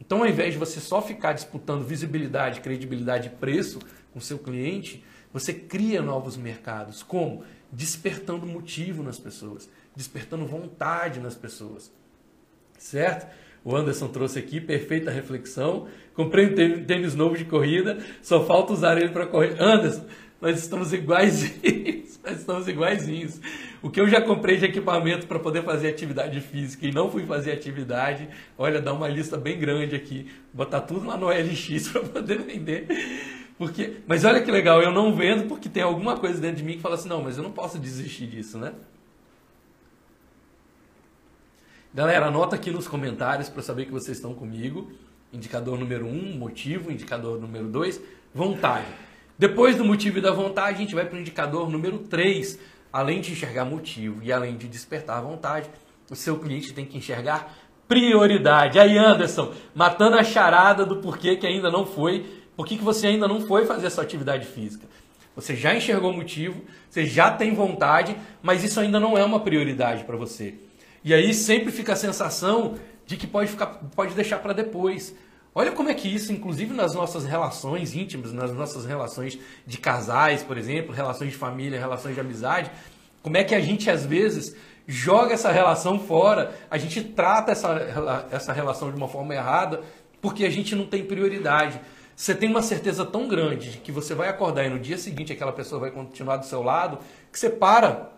[0.00, 3.80] Então, ao invés de você só ficar disputando visibilidade, credibilidade e preço
[4.12, 5.02] com seu cliente,
[5.32, 7.02] você cria novos mercados.
[7.02, 7.42] Como?
[7.72, 11.90] Despertando motivo nas pessoas, despertando vontade nas pessoas.
[12.78, 13.26] Certo?
[13.64, 15.88] O Anderson trouxe aqui, perfeita reflexão.
[16.14, 19.60] Comprei um tênis novo de corrida, só falta usar ele para correr.
[19.60, 20.04] Anderson,
[20.40, 23.40] nós estamos iguaizinhos, nós estamos iguaizinhos.
[23.82, 27.24] O que eu já comprei de equipamento para poder fazer atividade física e não fui
[27.24, 32.02] fazer atividade, olha, dá uma lista bem grande aqui, botar tudo lá no LX para
[32.02, 32.86] poder vender.
[33.58, 36.74] Porque, mas olha que legal, eu não vendo porque tem alguma coisa dentro de mim
[36.74, 38.72] que fala assim, não, mas eu não posso desistir disso, né?
[41.94, 44.92] Galera, anota aqui nos comentários para saber que vocês estão comigo.
[45.32, 46.92] Indicador número 1, um, motivo.
[46.92, 47.98] Indicador número 2,
[48.34, 48.84] vontade.
[49.38, 52.58] Depois do motivo e da vontade, a gente vai para o indicador número 3.
[52.92, 55.68] Além de enxergar motivo e além de despertar vontade,
[56.10, 57.54] o seu cliente tem que enxergar
[57.86, 58.78] prioridade.
[58.78, 62.24] Aí, Anderson, matando a charada do porquê que ainda não foi,
[62.56, 64.86] por que você ainda não foi fazer essa atividade física.
[65.34, 70.04] Você já enxergou motivo, você já tem vontade, mas isso ainda não é uma prioridade
[70.04, 70.54] para você.
[71.04, 75.14] E aí sempre fica a sensação de que pode, ficar, pode deixar para depois.
[75.58, 80.42] Olha como é que isso, inclusive nas nossas relações íntimas, nas nossas relações de casais,
[80.42, 82.70] por exemplo, relações de família, relações de amizade,
[83.22, 84.54] como é que a gente às vezes
[84.86, 89.80] joga essa relação fora, a gente trata essa, essa relação de uma forma errada,
[90.20, 91.80] porque a gente não tem prioridade.
[92.14, 95.32] Você tem uma certeza tão grande de que você vai acordar e no dia seguinte
[95.32, 96.98] aquela pessoa vai continuar do seu lado,
[97.32, 98.10] que você para,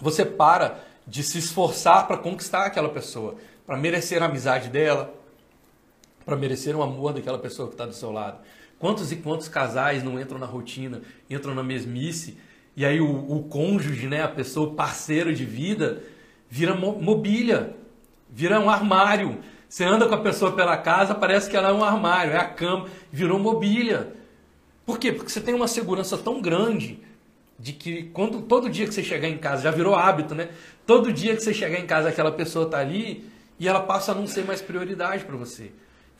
[0.00, 3.34] você para de se esforçar para conquistar aquela pessoa,
[3.66, 5.20] para merecer a amizade dela,
[6.24, 8.38] para merecer o amor daquela pessoa que está do seu lado.
[8.78, 12.36] Quantos e quantos casais não entram na rotina, entram na mesmice,
[12.76, 16.02] e aí o, o cônjuge, né, a pessoa, o parceiro de vida,
[16.48, 17.76] vira mobília,
[18.30, 19.38] vira um armário.
[19.68, 22.44] Você anda com a pessoa pela casa, parece que ela é um armário, é a
[22.44, 24.12] cama, virou mobília.
[24.84, 25.12] Por quê?
[25.12, 26.98] Porque você tem uma segurança tão grande
[27.58, 30.48] de que quando todo dia que você chegar em casa, já virou hábito, né?
[30.84, 34.14] Todo dia que você chegar em casa, aquela pessoa tá ali e ela passa a
[34.14, 35.70] não ser mais prioridade para você.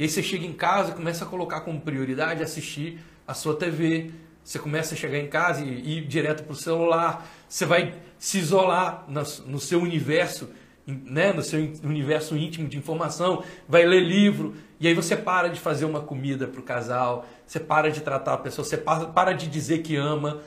[0.03, 4.11] E aí você chega em casa começa a colocar como prioridade assistir a sua TV.
[4.43, 7.25] Você começa a chegar em casa e ir direto para o celular.
[7.49, 10.51] Você vai se isolar no seu universo,
[10.85, 11.33] né?
[11.33, 13.45] no seu universo íntimo de informação.
[13.69, 14.57] Vai ler livro.
[14.81, 17.25] E aí você para de fazer uma comida para o casal.
[17.47, 18.65] Você para de tratar a pessoa.
[18.65, 20.41] Você para de dizer que ama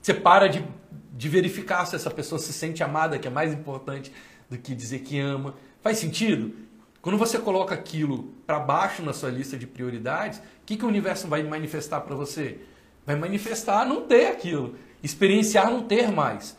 [0.00, 0.64] você para de,
[1.12, 4.12] de verificar se essa pessoa se sente amada, que é mais importante
[4.50, 5.54] do que dizer que ama.
[5.80, 6.52] Faz sentido?
[7.02, 10.88] Quando você coloca aquilo para baixo na sua lista de prioridades, o que, que o
[10.88, 12.60] universo vai manifestar para você?
[13.04, 16.56] Vai manifestar não ter aquilo, experienciar não ter mais.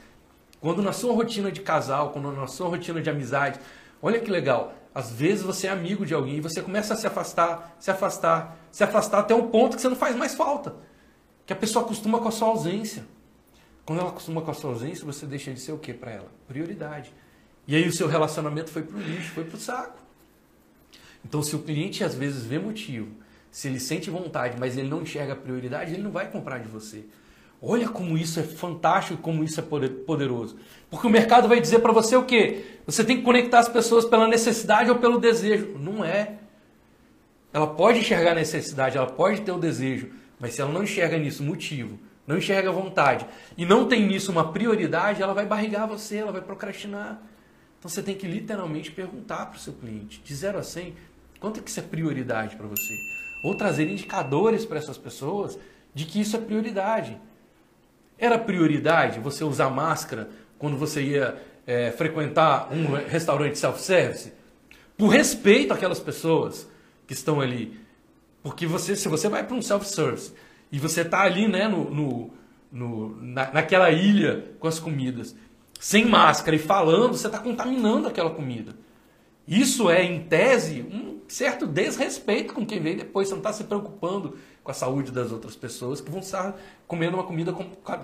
[0.59, 3.57] Quando na sua rotina de casal, quando na sua rotina de amizade,
[4.01, 7.07] olha que legal, às vezes você é amigo de alguém e você começa a se
[7.07, 10.75] afastar, se afastar, se afastar até um ponto que você não faz mais falta.
[11.45, 13.05] Que a pessoa acostuma com a sua ausência.
[13.85, 16.27] Quando ela acostuma com a sua ausência, você deixa de ser o que para ela?
[16.49, 17.13] Prioridade.
[17.65, 20.02] E aí o seu relacionamento foi para o lixo, foi para o saco.
[21.25, 23.07] Então, se o cliente às vezes vê motivo,
[23.49, 26.67] se ele sente vontade, mas ele não enxerga a prioridade, ele não vai comprar de
[26.67, 27.05] você.
[27.61, 30.57] Olha como isso é fantástico, como isso é poderoso.
[30.89, 32.65] Porque o mercado vai dizer para você o quê?
[32.85, 35.77] Você tem que conectar as pessoas pela necessidade ou pelo desejo.
[35.79, 36.39] Não é.
[37.53, 40.09] Ela pode enxergar a necessidade, ela pode ter o desejo,
[40.39, 44.51] mas se ela não enxerga nisso motivo, não enxerga vontade e não tem nisso uma
[44.51, 47.21] prioridade, ela vai barrigar você, ela vai procrastinar.
[47.77, 50.95] Então você tem que literalmente perguntar para o seu cliente, de 0 a 100,
[51.43, 52.93] quanto é que isso é prioridade para você?
[53.43, 55.59] Ou trazer indicadores para essas pessoas
[55.93, 57.19] de que isso é prioridade.
[58.17, 64.31] Era prioridade você usar máscara quando você ia é, frequentar um restaurante self-service?
[64.97, 66.65] Por respeito àquelas pessoas
[67.05, 67.77] que estão ali.
[68.41, 70.33] Porque você, se você vai para um self-service
[70.71, 72.33] e você está ali, né, no, no,
[72.71, 75.35] no na, naquela ilha com as comidas,
[75.77, 78.73] sem máscara e falando, você está contaminando aquela comida.
[79.45, 83.27] Isso é, em tese, um certo desrespeito com quem vem depois.
[83.27, 86.55] Você não está se preocupando com a saúde das outras pessoas que vão estar
[86.87, 87.51] comendo uma comida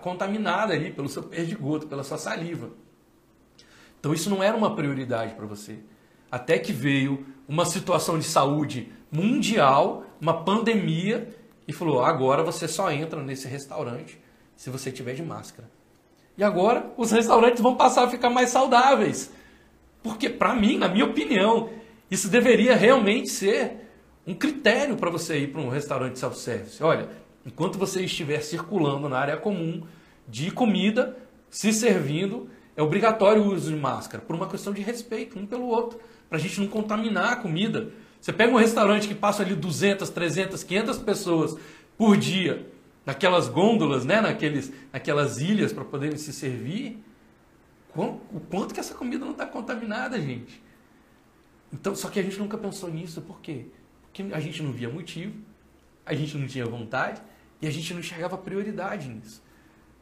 [0.01, 2.71] contaminada ali pelo seu perdigoto, pela sua saliva.
[3.99, 5.77] Então isso não era uma prioridade para você.
[6.31, 11.35] Até que veio uma situação de saúde mundial, uma pandemia,
[11.67, 14.19] e falou: agora você só entra nesse restaurante
[14.55, 15.69] se você tiver de máscara.
[16.35, 19.31] E agora os restaurantes vão passar a ficar mais saudáveis.
[20.01, 21.69] Porque, para mim, na minha opinião,
[22.09, 23.89] isso deveria realmente ser
[24.25, 26.83] um critério para você ir para um restaurante self-service.
[26.83, 27.09] Olha,
[27.45, 29.83] enquanto você estiver circulando na área comum
[30.27, 31.17] de comida,
[31.49, 35.65] se servindo, é obrigatório o uso de máscara, por uma questão de respeito um pelo
[35.65, 35.99] outro,
[36.29, 37.91] para a gente não contaminar a comida.
[38.21, 41.57] Você pega um restaurante que passa ali 200, 300, 500 pessoas
[41.97, 42.67] por dia,
[43.05, 47.03] naquelas gôndolas, né, naqueles, naquelas ilhas para poderem se servir,
[47.95, 50.61] o quanto que essa comida não está contaminada, gente.
[51.71, 53.65] Então, só que a gente nunca pensou nisso, por quê?
[54.01, 55.35] Porque a gente não via motivo,
[56.05, 57.21] a gente não tinha vontade
[57.61, 59.41] e a gente não enxergava prioridade nisso.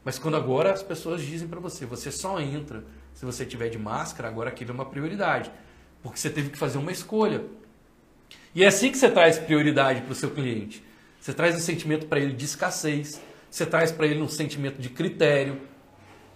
[0.04, 3.78] Mas quando agora as pessoas dizem para você, você só entra se você tiver de
[3.78, 5.50] máscara, agora aquilo é uma prioridade.
[6.02, 7.44] Porque você teve que fazer uma escolha.
[8.54, 10.82] E é assim que você traz prioridade para o seu cliente.
[11.20, 14.88] Você traz um sentimento para ele de escassez, você traz para ele um sentimento de
[14.88, 15.60] critério,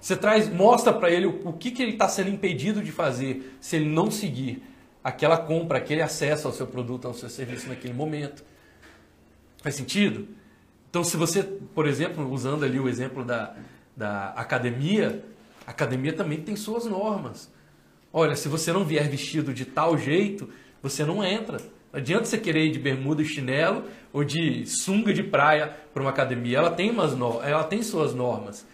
[0.01, 3.57] você traz, mostra para ele o, o, que, que ele está sendo impedido de fazer
[3.61, 4.61] se ele não seguir
[5.03, 8.45] aquela compra, aquele acesso ao seu produto, ao seu serviço naquele momento.
[9.63, 10.29] Faz sentido?
[10.91, 13.55] Então, se você, por exemplo, usando ali o exemplo da,
[13.97, 15.25] da academia,
[15.67, 17.51] a academia também tem suas normas.
[18.13, 20.49] Olha, se você não vier vestido de tal jeito,
[20.83, 21.59] você não entra.
[21.93, 26.03] Não adianta você querer ir de bermuda e chinelo ou de sunga de praia para
[26.03, 26.59] uma academia.
[26.59, 28.67] Ela tem, umas ela tem suas normas.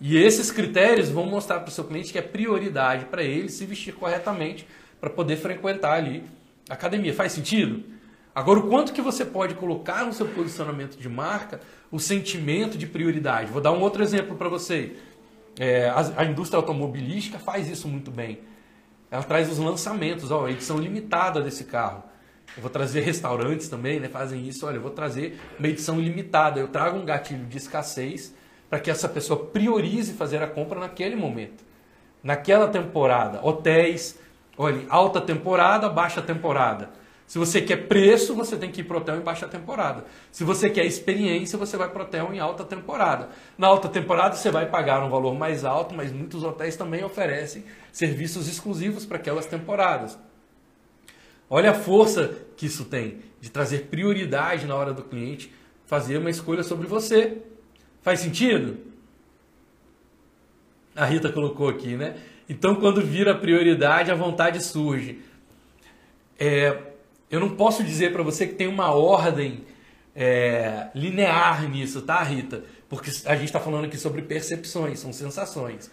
[0.00, 3.64] E esses critérios vão mostrar para o seu cliente que é prioridade para ele se
[3.64, 4.66] vestir corretamente
[5.04, 6.24] para poder frequentar ali
[6.66, 7.12] a academia.
[7.12, 7.84] Faz sentido?
[8.34, 11.60] Agora, o quanto que você pode colocar no seu posicionamento de marca
[11.92, 13.52] o sentimento de prioridade?
[13.52, 14.96] Vou dar um outro exemplo para você.
[15.58, 18.38] É, a, a, indústria automobilística faz isso muito bem.
[19.10, 22.02] Ela traz os lançamentos, ó, edição limitada desse carro.
[22.56, 24.08] Eu vou trazer restaurantes também, né?
[24.08, 24.66] Fazem isso.
[24.66, 26.58] Olha, eu vou trazer uma edição limitada.
[26.58, 28.34] Eu trago um gatilho de escassez
[28.70, 31.62] para que essa pessoa priorize fazer a compra naquele momento,
[32.22, 33.46] naquela temporada.
[33.46, 34.18] Hotéis,
[34.56, 36.90] olha, alta temporada, baixa temporada.
[37.26, 40.04] Se você quer preço, você tem que ir para hotel em baixa temporada.
[40.30, 43.30] Se você quer experiência, você vai para hotel em alta temporada.
[43.56, 47.64] Na alta temporada, você vai pagar um valor mais alto, mas muitos hotéis também oferecem
[47.90, 50.18] serviços exclusivos para aquelas temporadas.
[51.48, 55.52] Olha a força que isso tem de trazer prioridade na hora do cliente
[55.86, 57.42] fazer uma escolha sobre você.
[58.02, 58.78] Faz sentido?
[60.94, 62.16] A Rita colocou aqui, né?
[62.48, 65.20] Então, quando vira prioridade, a vontade surge.
[66.38, 66.76] É,
[67.30, 69.64] eu não posso dizer para você que tem uma ordem
[70.14, 72.64] é, linear nisso, tá, Rita?
[72.88, 75.90] Porque a gente está falando aqui sobre percepções, são sensações.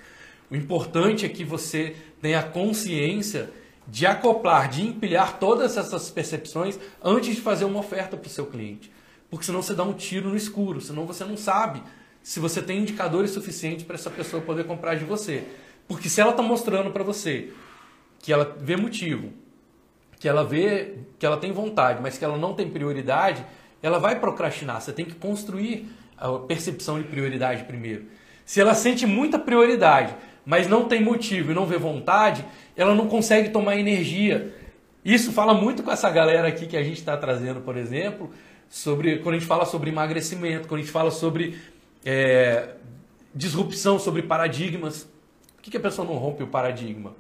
[0.49, 3.49] O importante é que você tenha consciência
[3.87, 8.45] de acoplar, de empilhar todas essas percepções antes de fazer uma oferta para o seu
[8.45, 8.91] cliente.
[9.29, 11.81] Porque senão você dá um tiro no escuro, senão você não sabe
[12.21, 15.43] se você tem indicadores suficientes para essa pessoa poder comprar de você.
[15.87, 17.51] Porque se ela está mostrando para você
[18.19, 19.31] que ela vê motivo,
[20.19, 23.43] que ela vê que ela tem vontade, mas que ela não tem prioridade,
[23.81, 24.79] ela vai procrastinar.
[24.79, 28.05] Você tem que construir a percepção de prioridade primeiro.
[28.45, 30.15] Se ela sente muita prioridade,
[30.45, 34.53] mas não tem motivo e não vê vontade, ela não consegue tomar energia.
[35.03, 38.31] Isso fala muito com essa galera aqui que a gente está trazendo, por exemplo,
[38.69, 41.57] sobre quando a gente fala sobre emagrecimento, quando a gente fala sobre
[42.05, 42.75] é,
[43.33, 45.09] disrupção, sobre paradigmas.
[45.61, 47.13] Por que, que a pessoa não rompe o paradigma?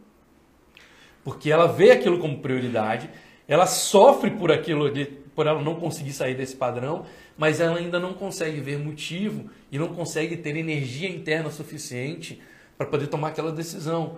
[1.23, 3.07] Porque ela vê aquilo como prioridade,
[3.47, 4.91] ela sofre por aquilo,
[5.35, 7.05] por ela não conseguir sair desse padrão,
[7.37, 12.41] mas ela ainda não consegue ver motivo e não consegue ter energia interna suficiente
[12.75, 14.17] para poder tomar aquela decisão.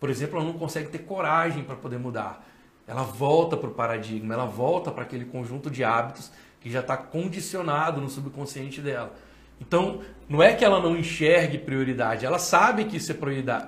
[0.00, 2.48] Por exemplo, ela não consegue ter coragem para poder mudar.
[2.86, 6.96] Ela volta para o paradigma, ela volta para aquele conjunto de hábitos que já está
[6.96, 9.12] condicionado no subconsciente dela.
[9.60, 13.14] Então, não é que ela não enxergue prioridade, ela sabe que isso é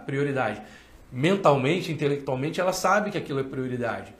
[0.06, 0.60] prioridade.
[1.10, 4.14] Mentalmente, intelectualmente, ela sabe que aquilo é prioridade.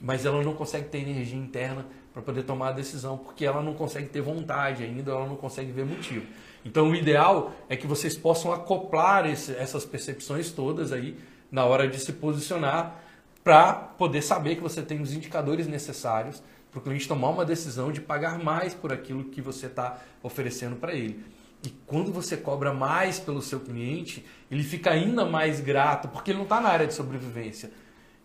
[0.00, 3.74] Mas ela não consegue ter energia interna para poder tomar a decisão, porque ela não
[3.74, 6.26] consegue ter vontade ainda, ela não consegue ver motivo.
[6.64, 11.16] Então, o ideal é que vocês possam acoplar esse, essas percepções todas aí
[11.50, 13.02] na hora de se posicionar
[13.42, 16.42] para poder saber que você tem os indicadores necessários
[16.72, 20.76] para o cliente tomar uma decisão de pagar mais por aquilo que você está oferecendo
[20.76, 21.22] para ele.
[21.62, 26.38] E quando você cobra mais pelo seu cliente, ele fica ainda mais grato, porque ele
[26.38, 27.70] não está na área de sobrevivência.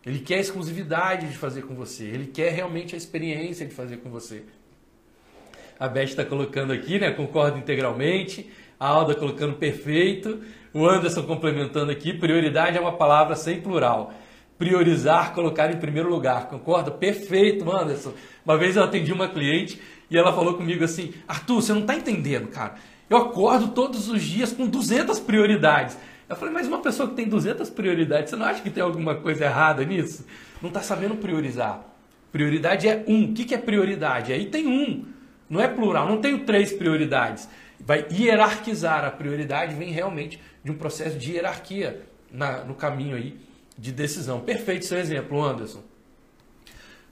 [0.05, 3.97] Ele quer a exclusividade de fazer com você, ele quer realmente a experiência de fazer
[3.97, 4.43] com você.
[5.77, 7.11] A Beth está colocando aqui, né?
[7.11, 8.49] Concordo integralmente.
[8.79, 10.41] A Alda colocando perfeito.
[10.73, 12.13] O Anderson complementando aqui.
[12.13, 14.11] Prioridade é uma palavra sem plural
[14.57, 16.47] priorizar, colocar em primeiro lugar.
[16.47, 16.91] Concorda?
[16.91, 18.13] Perfeito, Anderson.
[18.45, 19.79] Uma vez eu atendi uma cliente
[20.09, 22.75] e ela falou comigo assim: Arthur, você não está entendendo, cara.
[23.09, 25.97] Eu acordo todos os dias com 200 prioridades.
[26.27, 29.15] Eu falei, mas uma pessoa que tem 200 prioridades, você não acha que tem alguma
[29.15, 30.25] coisa errada nisso?
[30.61, 31.85] Não está sabendo priorizar.
[32.33, 33.31] Prioridade é um.
[33.31, 34.33] O que é prioridade?
[34.33, 35.05] Aí tem um.
[35.49, 37.47] Não é plural, não tenho três prioridades.
[37.79, 39.05] Vai hierarquizar.
[39.05, 43.46] A prioridade vem realmente de um processo de hierarquia na, no caminho aí
[43.77, 44.39] de decisão.
[44.39, 45.83] Perfeito seu exemplo, Anderson.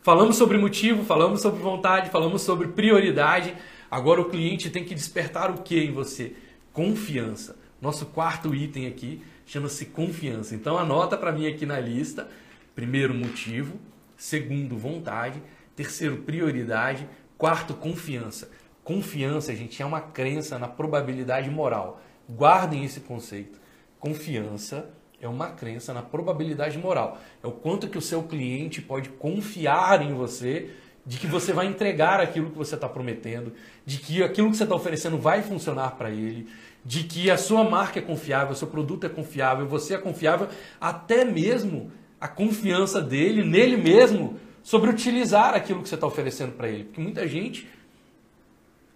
[0.01, 3.55] Falamos sobre motivo, falamos sobre vontade, falamos sobre prioridade.
[3.89, 6.35] Agora o cliente tem que despertar o que em você?
[6.71, 7.55] Confiança.
[7.81, 10.55] Nosso quarto item aqui chama-se confiança.
[10.55, 12.29] Então anota para mim aqui na lista.
[12.73, 13.79] Primeiro, motivo.
[14.17, 15.41] Segundo, vontade.
[15.75, 17.07] Terceiro, prioridade.
[17.37, 18.49] Quarto, confiança.
[18.83, 22.01] Confiança, gente, é uma crença na probabilidade moral.
[22.29, 23.59] Guardem esse conceito.
[23.99, 24.89] Confiança
[25.25, 27.17] é uma crença na probabilidade moral.
[27.43, 30.69] É o quanto que o seu cliente pode confiar em você,
[31.05, 33.53] de que você vai entregar aquilo que você está prometendo,
[33.85, 36.47] de que aquilo que você está oferecendo vai funcionar para ele,
[36.83, 40.47] de que a sua marca é confiável, seu produto é confiável, você é confiável,
[40.79, 46.67] até mesmo a confiança dele, nele mesmo, sobre utilizar aquilo que você está oferecendo para
[46.67, 46.85] ele.
[46.85, 47.69] Porque muita gente,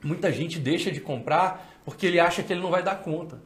[0.04, 3.40] muita gente deixa de comprar porque ele acha que ele não vai dar conta.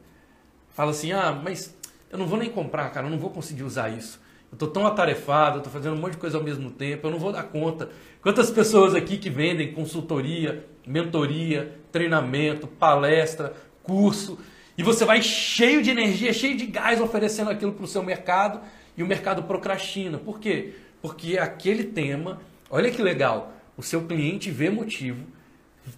[0.70, 1.76] Fala assim, ah, mas
[2.14, 4.20] eu não vou nem comprar, cara, eu não vou conseguir usar isso.
[4.52, 7.18] Eu estou tão atarefado, estou fazendo um monte de coisa ao mesmo tempo, eu não
[7.18, 7.90] vou dar conta.
[8.22, 13.52] Quantas pessoas aqui que vendem consultoria, mentoria, treinamento, palestra,
[13.82, 14.38] curso,
[14.78, 18.60] e você vai cheio de energia, cheio de gás oferecendo aquilo para o seu mercado
[18.96, 20.16] e o mercado procrastina.
[20.16, 20.74] Por quê?
[21.02, 22.40] Porque aquele tema,
[22.70, 25.26] olha que legal, o seu cliente vê motivo,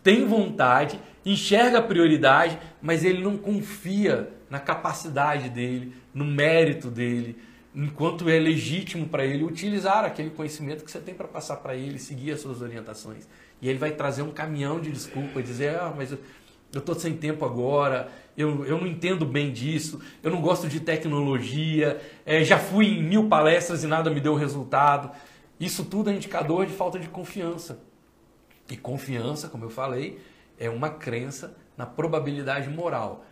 [0.02, 7.36] tem vontade, enxerga prioridade, mas ele não confia na capacidade dele, no mérito dele,
[7.74, 11.98] enquanto é legítimo para ele utilizar aquele conhecimento que você tem para passar para ele,
[11.98, 13.28] seguir as suas orientações.
[13.60, 16.18] E ele vai trazer um caminhão de desculpa e dizer: ah, mas eu
[16.74, 22.00] estou sem tempo agora, eu, eu não entendo bem disso, eu não gosto de tecnologia,
[22.24, 25.10] é, já fui em mil palestras e nada me deu resultado.
[25.58, 27.78] Isso tudo é indicador de falta de confiança.
[28.70, 30.18] E confiança, como eu falei,
[30.58, 33.24] é uma crença na probabilidade moral.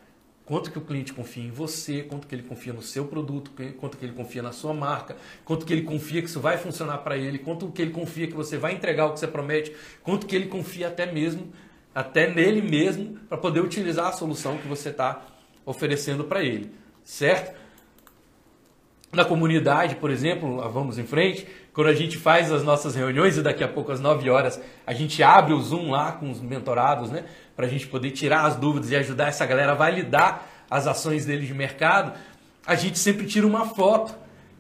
[0.47, 3.97] Quanto que o cliente confia em você, quanto que ele confia no seu produto, quanto
[3.97, 7.17] que ele confia na sua marca, quanto que ele confia que isso vai funcionar para
[7.17, 10.37] ele, quanto que ele confia que você vai entregar o que você promete, quanto que
[10.37, 11.51] ele confia até mesmo,
[11.95, 15.23] até nele mesmo, para poder utilizar a solução que você está
[15.65, 16.71] oferecendo para ele,
[17.03, 17.57] certo?
[19.11, 23.43] Na comunidade, por exemplo, vamos em frente, quando a gente faz as nossas reuniões e
[23.43, 27.11] daqui a pouco às 9 horas a gente abre o Zoom lá com os mentorados,
[27.11, 27.25] né?
[27.57, 31.25] Para a gente poder tirar as dúvidas e ajudar essa galera a validar as ações
[31.25, 32.19] deles de mercado,
[32.67, 34.15] a gente sempre tira uma foto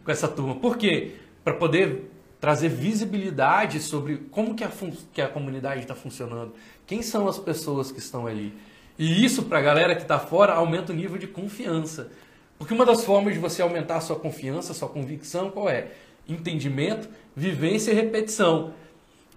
[0.05, 0.55] com essa turma.
[0.57, 1.13] Por quê?
[1.43, 4.71] Para poder trazer visibilidade sobre como que a,
[5.13, 6.53] que a comunidade está funcionando,
[6.87, 8.53] quem são as pessoas que estão ali.
[8.99, 12.11] E isso, para a galera que está fora, aumenta o nível de confiança.
[12.59, 15.89] Porque uma das formas de você aumentar a sua confiança, a sua convicção, qual é?
[16.29, 18.73] Entendimento, vivência e repetição.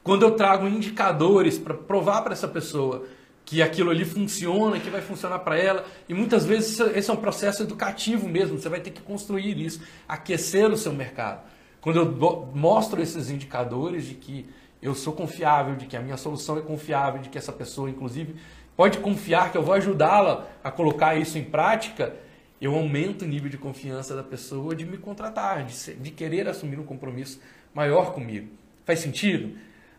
[0.04, 3.06] Quando eu trago indicadores para provar para essa pessoa
[3.48, 5.86] que aquilo ali funciona, que vai funcionar para ela.
[6.10, 9.82] E muitas vezes esse é um processo educativo mesmo, você vai ter que construir isso,
[10.06, 11.48] aquecer o seu mercado.
[11.80, 14.46] Quando eu mostro esses indicadores de que
[14.82, 18.36] eu sou confiável, de que a minha solução é confiável, de que essa pessoa, inclusive,
[18.76, 22.14] pode confiar que eu vou ajudá-la a colocar isso em prática,
[22.60, 26.50] eu aumento o nível de confiança da pessoa de me contratar, de, ser, de querer
[26.50, 27.40] assumir um compromisso
[27.74, 28.50] maior comigo.
[28.84, 29.58] Faz sentido?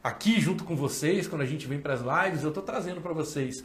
[0.08, 3.12] Aqui, junto com vocês, quando a gente vem para as lives, eu estou trazendo para
[3.12, 3.62] vocês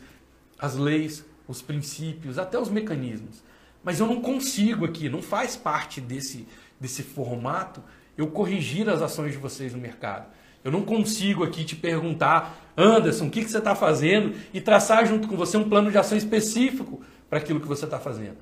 [0.60, 3.41] as leis, os princípios, até os mecanismos.
[3.82, 6.46] Mas eu não consigo aqui, não faz parte desse,
[6.78, 7.82] desse formato
[8.18, 10.28] eu corrigir as ações de vocês no mercado.
[10.66, 15.06] Eu não consigo aqui te perguntar, Anderson, o que, que você está fazendo e traçar
[15.06, 18.36] junto com você um plano de ação específico para aquilo que você está fazendo.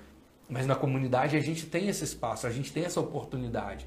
[0.49, 3.85] Mas na comunidade a gente tem esse espaço, a gente tem essa oportunidade.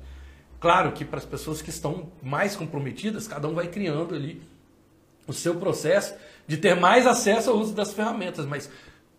[0.65, 4.41] Claro que para as pessoas que estão mais comprometidas, cada um vai criando ali
[5.27, 6.15] o seu processo
[6.47, 8.71] de ter mais acesso ao uso das ferramentas, mas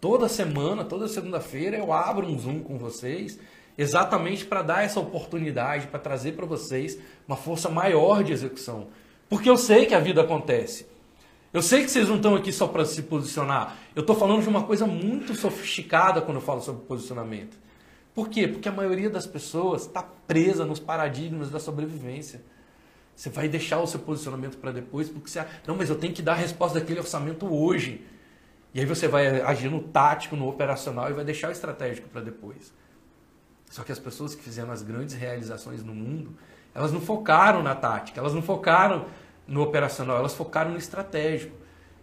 [0.02, 3.38] toda semana, toda segunda-feira eu abro um Zoom com vocês,
[3.78, 8.88] exatamente para dar essa oportunidade, para trazer para vocês uma força maior de execução.
[9.30, 10.88] Porque eu sei que a vida acontece.
[11.54, 13.78] Eu sei que vocês não estão aqui só para se posicionar.
[13.96, 17.65] Eu estou falando de uma coisa muito sofisticada quando eu falo sobre posicionamento.
[18.16, 18.48] Por quê?
[18.48, 22.42] Porque a maioria das pessoas está presa nos paradigmas da sobrevivência.
[23.14, 25.46] Você vai deixar o seu posicionamento para depois, porque você.
[25.68, 28.06] Não, mas eu tenho que dar a resposta daquele orçamento hoje.
[28.74, 32.22] E aí você vai agir no tático, no operacional e vai deixar o estratégico para
[32.22, 32.74] depois.
[33.70, 36.34] Só que as pessoas que fizeram as grandes realizações no mundo,
[36.74, 39.08] elas não focaram na tática, elas não focaram
[39.48, 41.56] no operacional, elas focaram no estratégico.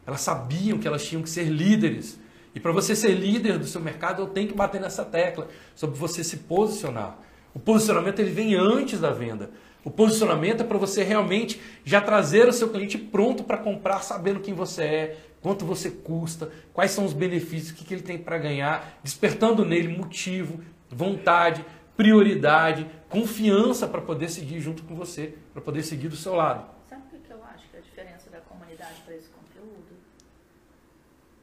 [0.06, 2.18] Elas sabiam que elas tinham que ser líderes
[2.54, 5.98] E para você ser líder do seu mercado, eu tenho que bater nessa tecla sobre
[5.98, 7.18] você se posicionar.
[7.54, 9.50] O posicionamento ele vem antes da venda.
[9.84, 14.40] O posicionamento é para você realmente já trazer o seu cliente pronto para comprar, sabendo
[14.40, 18.16] quem você é, quanto você custa, quais são os benefícios, o que, que ele tem
[18.16, 21.64] para ganhar, despertando nele motivo, vontade,
[21.96, 26.64] prioridade, confiança para poder seguir junto com você, para poder seguir do seu lado.
[26.88, 29.96] Sabe o que eu acho que é a diferença da comunidade para esse conteúdo?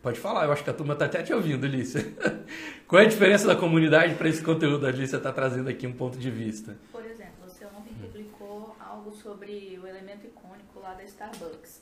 [0.01, 2.01] Pode falar, eu acho que a turma está até te ouvindo, Lícia.
[2.87, 4.87] Qual é a diferença da comunidade para esse conteúdo?
[4.87, 6.77] A Lícia está trazendo aqui um ponto de vista.
[6.89, 11.81] Por exemplo, você ontem publicou algo sobre o elemento icônico lá da Starbucks.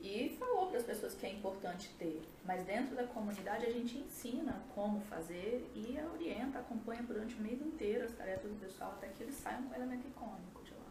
[0.00, 2.22] E falou para as pessoas que é importante ter.
[2.46, 7.60] Mas dentro da comunidade a gente ensina como fazer e orienta, acompanha durante o mês
[7.60, 10.86] inteiro as tarefas do pessoal até que eles saiam com o elemento icônico de lá.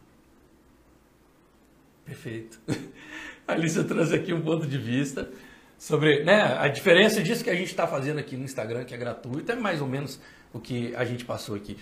[2.04, 2.60] Perfeito.
[3.48, 5.32] A Alicia trouxe aqui um ponto de vista
[5.78, 8.98] sobre né, a diferença disso que a gente está fazendo aqui no Instagram, que é
[8.98, 10.20] gratuito, é mais ou menos
[10.52, 11.78] o que a gente passou aqui.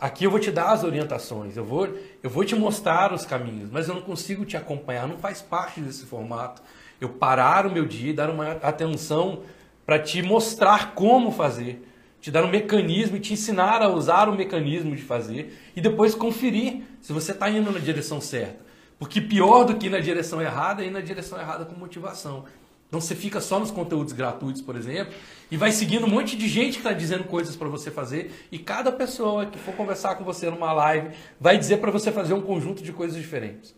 [0.00, 1.88] Aqui eu vou te dar as orientações, eu vou,
[2.22, 5.80] eu vou te mostrar os caminhos, mas eu não consigo te acompanhar, não faz parte
[5.80, 6.62] desse formato.
[7.00, 9.42] Eu parar o meu dia e dar uma atenção
[9.84, 11.84] para te mostrar como fazer,
[12.20, 16.14] te dar um mecanismo e te ensinar a usar o mecanismo de fazer e depois
[16.14, 18.66] conferir se você está indo na direção certa.
[18.98, 22.44] Porque pior do que ir na direção errada é ir na direção errada com motivação.
[22.88, 25.12] Então você fica só nos conteúdos gratuitos, por exemplo,
[25.50, 28.58] e vai seguindo um monte de gente que está dizendo coisas para você fazer, e
[28.58, 32.40] cada pessoa que for conversar com você numa live vai dizer para você fazer um
[32.40, 33.74] conjunto de coisas diferentes.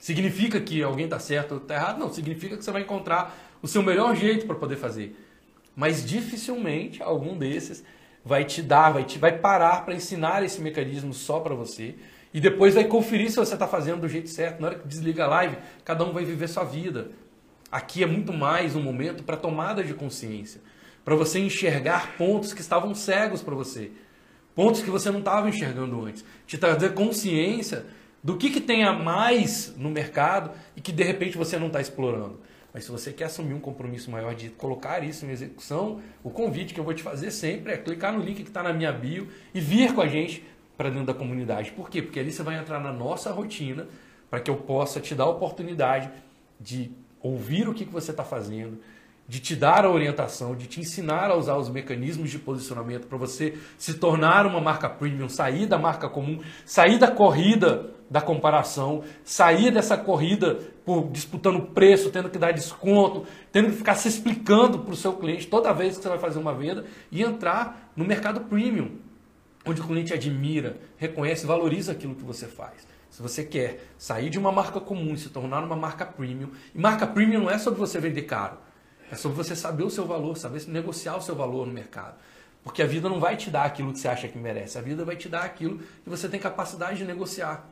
[0.00, 1.98] Significa que alguém está certo ou está errado?
[1.98, 5.14] Não, significa que você vai encontrar o seu melhor jeito para poder fazer.
[5.76, 7.84] Mas dificilmente algum desses
[8.24, 11.96] vai te dar, vai te vai parar para ensinar esse mecanismo só para você
[12.32, 14.60] e depois vai conferir se você está fazendo do jeito certo.
[14.60, 17.10] Na hora que desliga a live, cada um vai viver sua vida.
[17.70, 20.58] Aqui é muito mais um momento para tomada de consciência,
[21.04, 23.92] para você enxergar pontos que estavam cegos para você,
[24.54, 27.84] pontos que você não estava enxergando antes, te trazer consciência
[28.24, 31.78] do que, que tem a mais no mercado e que de repente você não está
[31.78, 32.40] explorando.
[32.72, 36.72] Mas se você quer assumir um compromisso maior de colocar isso em execução, o convite
[36.72, 39.28] que eu vou te fazer sempre é clicar no link que está na minha bio
[39.52, 40.42] e vir com a gente
[40.74, 41.72] para dentro da comunidade.
[41.72, 42.00] Por quê?
[42.00, 43.86] Porque ali você vai entrar na nossa rotina
[44.30, 46.10] para que eu possa te dar a oportunidade
[46.58, 46.90] de
[47.22, 48.78] ouvir o que, que você está fazendo,
[49.28, 53.18] de te dar a orientação, de te ensinar a usar os mecanismos de posicionamento para
[53.18, 59.04] você se tornar uma marca premium, sair da marca comum, sair da corrida da comparação,
[59.22, 64.78] sair dessa corrida por disputando preço, tendo que dar desconto, tendo que ficar se explicando
[64.78, 68.04] para o seu cliente toda vez que você vai fazer uma venda e entrar no
[68.04, 68.92] mercado premium,
[69.68, 72.86] onde o cliente admira, reconhece, valoriza aquilo que você faz.
[73.10, 76.78] Se você quer sair de uma marca comum e se tornar uma marca premium, e
[76.78, 78.58] marca premium não é sobre você vender caro,
[79.10, 82.16] é sobre você saber o seu valor, saber negociar o seu valor no mercado.
[82.62, 85.04] Porque a vida não vai te dar aquilo que você acha que merece, a vida
[85.04, 87.68] vai te dar aquilo que você tem capacidade de negociar.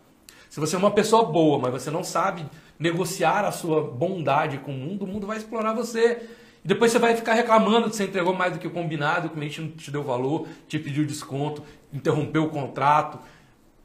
[0.49, 2.47] Se você é uma pessoa boa, mas você não sabe
[2.78, 6.28] negociar a sua bondade com o mundo, o mundo vai explorar você.
[6.67, 9.31] E depois você vai ficar reclamando que você entregou mais do que o combinado, o
[9.31, 11.62] cliente não te deu valor, te pediu desconto,
[11.93, 13.19] interrompeu o contrato,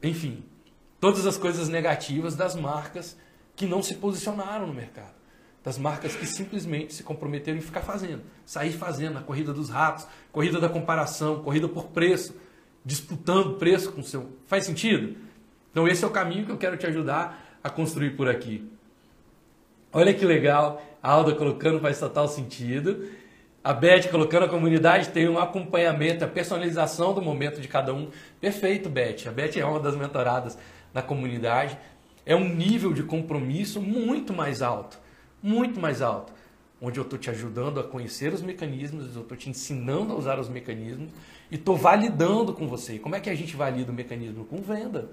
[0.02, 0.42] enfim
[1.02, 3.18] todas as coisas negativas das marcas
[3.56, 5.16] que não se posicionaram no mercado.
[5.64, 10.06] Das marcas que simplesmente se comprometeram em ficar fazendo, sair fazendo a corrida dos ratos,
[10.30, 12.36] corrida da comparação, corrida por preço,
[12.84, 14.30] disputando preço com o seu.
[14.46, 15.16] Faz sentido?
[15.72, 18.70] Então, esse é o caminho que eu quero te ajudar a construir por aqui.
[19.94, 23.10] Olha que legal, a Alda colocando faz total sentido.
[23.62, 28.08] A Beth colocando a comunidade tem um acompanhamento, a personalização do momento de cada um.
[28.40, 29.28] Perfeito, Beth.
[29.28, 30.56] A Beth é uma das mentoradas
[30.94, 31.76] na comunidade,
[32.24, 34.98] é um nível de compromisso muito mais alto,
[35.42, 36.32] muito mais alto,
[36.80, 40.38] onde eu estou te ajudando a conhecer os mecanismos, eu estou te ensinando a usar
[40.38, 41.10] os mecanismos
[41.50, 42.98] e estou validando com você.
[42.98, 44.46] Como é que a gente valida o mecanismo?
[44.46, 45.10] Com venda.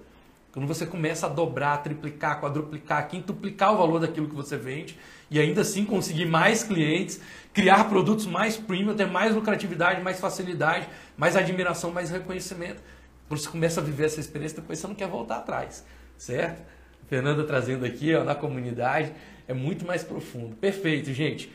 [0.52, 4.98] Quando você começa a dobrar, triplicar, quadruplicar, quintuplicar o valor daquilo que você vende
[5.30, 7.22] e ainda assim conseguir mais clientes,
[7.54, 12.82] criar produtos mais premium, ter mais lucratividade, mais facilidade, mais admiração, mais reconhecimento.
[13.28, 15.86] Quando você começa a viver essa experiência, depois você não quer voltar atrás,
[16.18, 16.64] certo?
[17.08, 19.12] Fernanda trazendo aqui ó, na comunidade,
[19.48, 20.56] é muito mais profundo.
[20.56, 21.52] Perfeito, gente.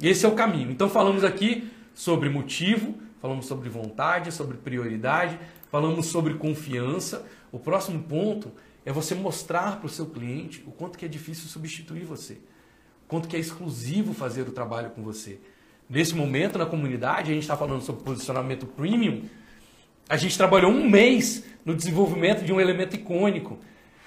[0.00, 0.70] Esse é o caminho.
[0.70, 5.38] Então falamos aqui sobre motivo, falamos sobre vontade, sobre prioridade,
[5.70, 7.26] falamos sobre confiança.
[7.50, 8.52] O próximo ponto
[8.84, 13.08] é você mostrar para o seu cliente o quanto que é difícil substituir você, o
[13.08, 15.38] quanto que é exclusivo fazer o trabalho com você.
[15.88, 19.22] Nesse momento na comunidade, a gente está falando sobre posicionamento premium,
[20.08, 23.58] a gente trabalhou um mês no desenvolvimento de um elemento icônico.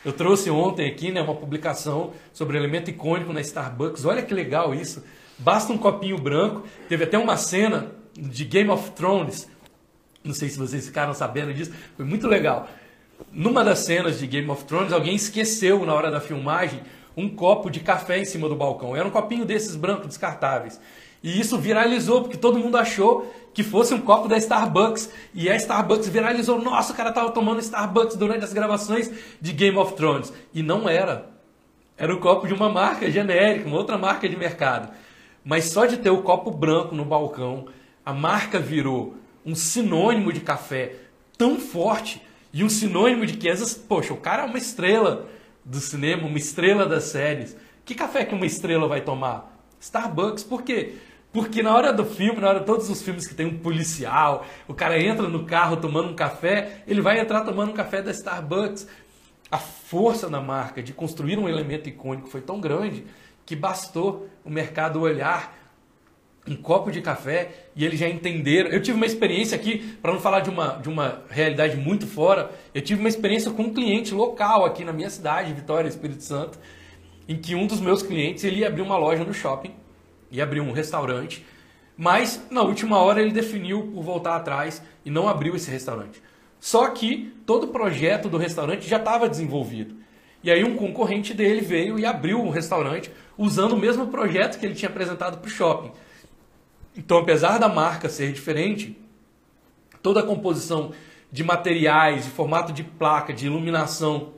[0.04, 4.04] Eu trouxe ontem aqui né, uma publicação sobre elemento icônico na Starbucks.
[4.04, 5.04] Olha que legal isso.
[5.38, 6.64] Basta um copinho branco.
[6.90, 9.48] Teve até uma cena de Game of Thrones,
[10.24, 12.68] não sei se vocês ficaram sabendo disso, foi muito legal.
[13.32, 16.82] Numa das cenas de Game of Thrones, alguém esqueceu na hora da filmagem
[17.16, 18.96] um copo de café em cima do balcão.
[18.96, 20.80] Era um copinho desses brancos descartáveis.
[21.24, 25.12] E isso viralizou, porque todo mundo achou que fosse um copo da Starbucks.
[25.34, 26.60] E a Starbucks viralizou.
[26.60, 30.34] Nossa, o cara estava tomando Starbucks durante as gravações de Game of Thrones.
[30.54, 31.30] E não era.
[31.98, 34.92] Era o copo de uma marca genérica, uma outra marca de mercado.
[35.44, 37.68] Mas só de ter o copo branco no balcão,
[38.04, 39.16] a marca virou
[39.46, 40.96] um sinônimo de café
[41.38, 42.22] tão forte
[42.54, 45.28] e um sinônimo de que, essas, poxa, o cara é uma estrela
[45.64, 47.56] do cinema, uma estrela das séries.
[47.86, 49.58] Que café que uma estrela vai tomar?
[49.80, 50.44] Starbucks.
[50.44, 50.96] Por quê?
[51.32, 54.46] Porque na hora do filme, na hora de todos os filmes que tem um policial,
[54.68, 58.12] o cara entra no carro tomando um café, ele vai entrar tomando um café da
[58.12, 58.88] Starbucks.
[59.50, 63.06] A força da marca de construir um elemento icônico foi tão grande
[63.46, 65.58] que bastou o mercado olhar
[66.48, 68.70] um copo de café e eles já entenderam.
[68.70, 72.52] Eu tive uma experiência aqui, para não falar de uma, de uma realidade muito fora,
[72.74, 76.58] eu tive uma experiência com um cliente local aqui na minha cidade, Vitória, Espírito Santo,
[77.28, 79.74] em que um dos meus clientes ele ia abrir uma loja no shopping,
[80.32, 81.46] ia abrir um restaurante,
[81.96, 86.22] mas na última hora ele definiu por voltar atrás e não abriu esse restaurante.
[86.60, 89.96] Só que todo o projeto do restaurante já estava desenvolvido.
[90.44, 94.66] E aí um concorrente dele veio e abriu um restaurante usando o mesmo projeto que
[94.66, 95.92] ele tinha apresentado para o shopping.
[96.96, 98.98] Então, apesar da marca ser diferente,
[100.02, 100.92] toda a composição
[101.32, 104.34] de materiais, de formato de placa, de iluminação,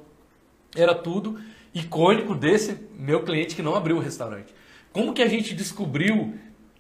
[0.76, 1.39] era tudo
[1.74, 4.54] icônico desse meu cliente que não abriu o restaurante.
[4.91, 6.36] Como que a gente descobriu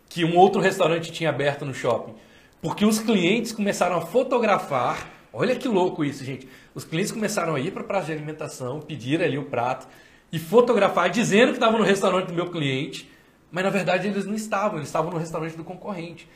[0.07, 2.13] que um outro restaurante tinha aberto no shopping?
[2.61, 5.09] Porque os clientes começaram a fotografar.
[5.33, 6.47] Olha que louco isso, gente.
[6.75, 9.87] Os clientes começaram a ir para a praça de alimentação, pedir ali o prato
[10.31, 13.09] e fotografar dizendo que estava no restaurante do meu cliente
[13.53, 16.27] mas na verdade eles não estavam, eles estavam no restaurante do concorrente.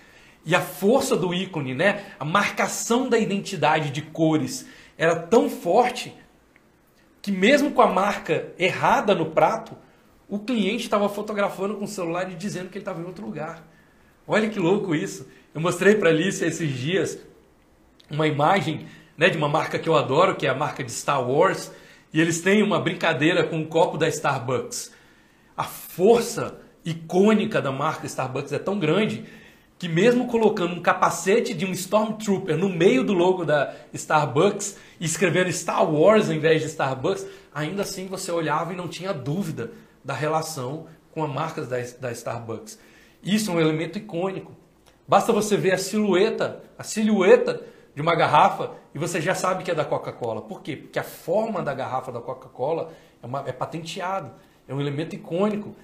[0.46, 2.06] E a força do ícone, né?
[2.20, 6.16] a marcação da identidade de cores era tão forte
[7.20, 9.76] que mesmo com a marca errada no prato,
[10.30, 13.68] o cliente estava fotografando com o celular e dizendo que ele estava em outro lugar.
[14.28, 15.28] Olha que louco isso.
[15.56, 17.18] Eu mostrei para a Alice esses dias
[18.12, 18.86] uma imagem
[19.18, 21.72] né, de uma marca que eu adoro, que é a marca de Star Wars,
[22.14, 24.94] e eles têm uma brincadeira com um copo da Starbucks.
[25.58, 29.26] A força icônica da marca Starbucks é tão grande
[29.78, 35.06] que mesmo colocando um capacete de um Stormtrooper no meio do logo da Starbucks e
[35.06, 39.72] escrevendo Star Wars ao invés de Starbucks, ainda assim você olhava e não tinha dúvida
[40.04, 42.80] da relação com a marca da, da Starbucks.
[43.22, 44.56] Isso é um elemento icônico.
[45.06, 47.62] Basta você ver a silhueta, a silhueta
[47.94, 50.42] de uma garrafa e você já sabe que é da Coca-Cola.
[50.42, 50.78] Por quê?
[50.78, 54.32] Porque a forma da garrafa da Coca-Cola é, é patenteado,
[54.68, 55.76] é um elemento icônico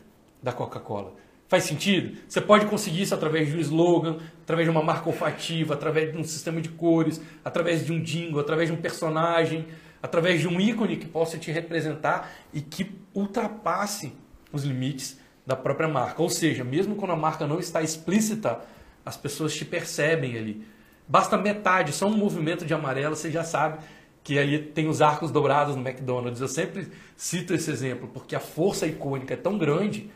[0.43, 1.15] da Coca-Cola.
[1.47, 2.17] Faz sentido?
[2.27, 6.17] Você pode conseguir isso através de um slogan, através de uma marca olfativa, através de
[6.17, 9.67] um sistema de cores, através de um jingle, através de um personagem,
[10.01, 14.13] através de um ícone que possa te representar e que ultrapasse
[14.51, 16.21] os limites da própria marca.
[16.21, 18.61] Ou seja, mesmo quando a marca não está explícita,
[19.05, 20.65] as pessoas te percebem ali.
[21.07, 23.77] Basta metade, só um movimento de amarelo, você já sabe
[24.23, 26.41] que ali tem os arcos dourados no McDonald's.
[26.41, 30.09] Eu sempre cito esse exemplo, porque a força icônica é tão grande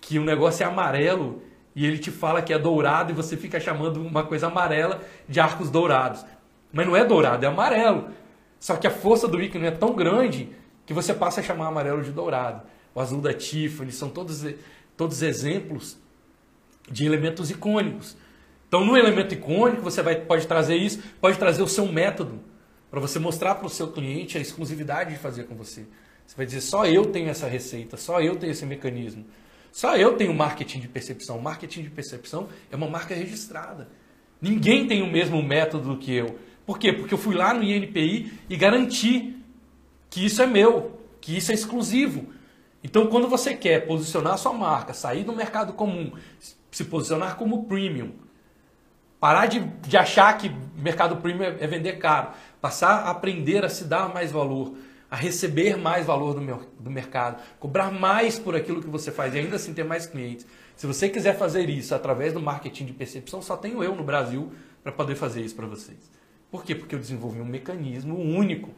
[0.00, 1.42] que o negócio é amarelo
[1.74, 5.40] e ele te fala que é dourado e você fica chamando uma coisa amarela de
[5.40, 6.24] arcos dourados.
[6.72, 8.10] Mas não é dourado, é amarelo.
[8.58, 10.50] Só que a força do ícone é tão grande
[10.86, 12.62] que você passa a chamar amarelo de dourado.
[12.94, 14.44] O azul da Tiffany são todos,
[14.96, 15.96] todos exemplos
[16.90, 18.16] de elementos icônicos.
[18.68, 22.40] Então, no elemento icônico, você vai, pode trazer isso, pode trazer o seu método
[22.90, 25.86] para você mostrar para o seu cliente a exclusividade de fazer com você.
[26.26, 29.24] Você vai dizer, só eu tenho essa receita, só eu tenho esse mecanismo.
[29.72, 31.38] Só eu tenho marketing de percepção.
[31.38, 33.88] Marketing de percepção é uma marca registrada.
[34.40, 36.38] Ninguém tem o mesmo método que eu.
[36.66, 36.92] Por quê?
[36.92, 39.36] Porque eu fui lá no INPI e garanti
[40.08, 42.26] que isso é meu, que isso é exclusivo.
[42.82, 46.12] Então, quando você quer posicionar sua marca, sair do mercado comum,
[46.70, 48.12] se posicionar como premium,
[49.18, 53.68] parar de, de achar que mercado premium é, é vender caro, passar a aprender a
[53.68, 54.74] se dar mais valor,
[55.10, 59.34] a receber mais valor do, meu, do mercado, cobrar mais por aquilo que você faz
[59.34, 60.46] e ainda assim ter mais clientes.
[60.76, 64.52] Se você quiser fazer isso através do marketing de percepção, só tenho eu no Brasil
[64.82, 65.98] para poder fazer isso para vocês.
[66.50, 66.74] Por quê?
[66.74, 68.70] Porque eu desenvolvi um mecanismo único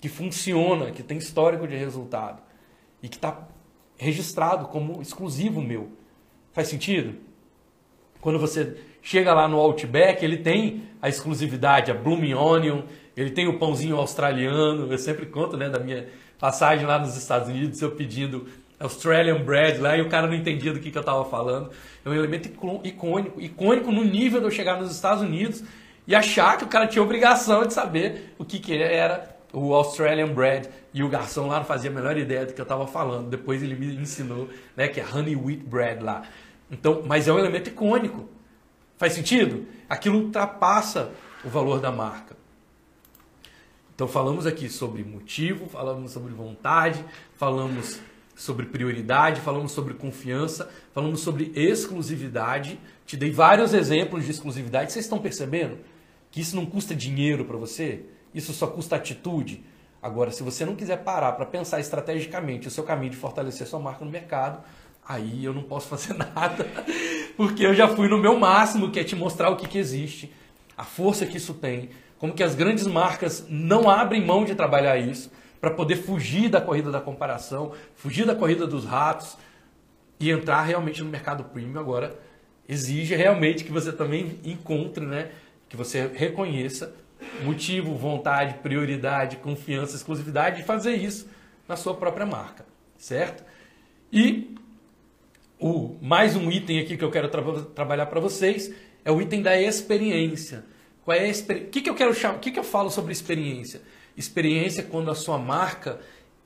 [0.00, 2.40] que funciona, que tem histórico de resultado
[3.02, 3.46] e que está
[3.96, 5.90] registrado como exclusivo meu.
[6.52, 7.18] Faz sentido?
[8.20, 12.82] Quando você chega lá no Outback, ele tem a exclusividade, a Blooming Onion,
[13.16, 14.90] ele tem o pãozinho australiano.
[14.90, 16.06] Eu sempre conto né, da minha
[16.38, 18.46] passagem lá nos Estados Unidos, eu pedindo
[18.78, 21.70] Australian Bread lá e o cara não entendia do que, que eu estava falando.
[22.04, 25.62] É um elemento icônico, icônico no nível de eu chegar nos Estados Unidos
[26.06, 30.28] e achar que o cara tinha obrigação de saber o que, que era o Australian
[30.28, 30.68] Bread.
[30.92, 33.28] E o garçom lá não fazia a menor ideia do que eu estava falando.
[33.28, 36.22] Depois ele me ensinou, né, que é Honey Wheat Bread lá.
[36.70, 38.28] Então, mas é um elemento icônico.
[38.98, 39.66] Faz sentido?
[39.88, 41.10] Aquilo ultrapassa
[41.44, 42.33] o valor da marca.
[43.94, 47.04] Então falamos aqui sobre motivo, falamos sobre vontade,
[47.36, 48.00] falamos
[48.34, 52.80] sobre prioridade, falamos sobre confiança, falamos sobre exclusividade.
[53.06, 54.92] Te dei vários exemplos de exclusividade.
[54.92, 55.78] Vocês estão percebendo
[56.30, 58.04] que isso não custa dinheiro para você?
[58.34, 59.62] Isso só custa atitude?
[60.02, 63.78] Agora, se você não quiser parar para pensar estrategicamente o seu caminho de fortalecer sua
[63.78, 64.62] marca no mercado,
[65.06, 66.66] aí eu não posso fazer nada,
[67.36, 70.32] porque eu já fui no meu máximo, que é te mostrar o que, que existe,
[70.76, 71.90] a força que isso tem,
[72.24, 76.58] como que as grandes marcas não abrem mão de trabalhar isso para poder fugir da
[76.58, 79.36] corrida da comparação, fugir da corrida dos ratos
[80.18, 82.18] e entrar realmente no mercado premium agora
[82.66, 85.32] exige realmente que você também encontre, né,
[85.68, 86.94] que você reconheça
[87.42, 91.28] motivo, vontade, prioridade, confiança, exclusividade de fazer isso
[91.68, 92.64] na sua própria marca,
[92.96, 93.44] certo?
[94.10, 94.56] E
[95.60, 97.42] o mais um item aqui que eu quero tra
[97.74, 98.72] trabalhar para vocês
[99.04, 100.72] é o item da experiência.
[101.04, 101.30] Qual é?
[101.30, 102.36] O que, que eu quero chamar?
[102.36, 103.82] O que, que eu falo sobre experiência?
[104.16, 106.00] Experiência é quando a sua marca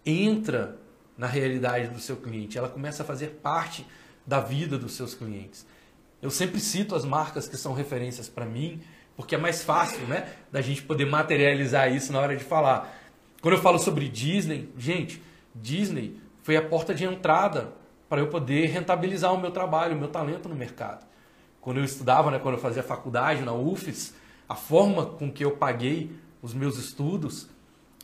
[0.05, 0.77] entra
[1.17, 3.85] na realidade do seu cliente, ela começa a fazer parte
[4.25, 5.67] da vida dos seus clientes.
[6.23, 8.81] Eu sempre cito as marcas que são referências para mim,
[9.17, 12.97] porque é mais fácil, né, da gente poder materializar isso na hora de falar.
[13.43, 15.21] Quando eu falo sobre Disney, gente,
[15.55, 17.73] Disney foi a porta de entrada
[18.09, 21.05] para eu poder rentabilizar o meu trabalho, o meu talento no mercado.
[21.61, 24.15] Quando eu estudava, né, quando eu fazia faculdade na UFES,
[24.49, 27.49] a forma com que eu paguei os meus estudos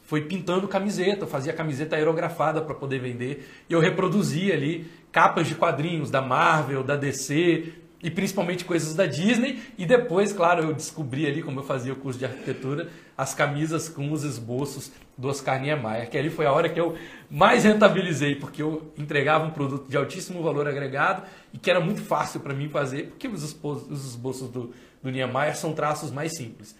[0.02, 1.24] foi pintando camiseta.
[1.24, 3.48] Eu fazia camiseta aerografada para poder vender.
[3.68, 7.72] E eu reproduzia ali capas de quadrinhos da Marvel, da DC
[8.02, 9.62] e principalmente coisas da Disney.
[9.78, 13.88] E depois, claro, eu descobri ali, como eu fazia o curso de arquitetura, as camisas
[13.88, 16.10] com os esboços do Oscar Niemeyer.
[16.10, 16.96] Que ali foi a hora que eu
[17.30, 22.02] mais rentabilizei, porque eu entregava um produto de altíssimo valor agregado e que era muito
[22.02, 24.74] fácil para mim fazer, porque os esboços do,
[25.04, 26.74] do Niemeyer são traços mais simples.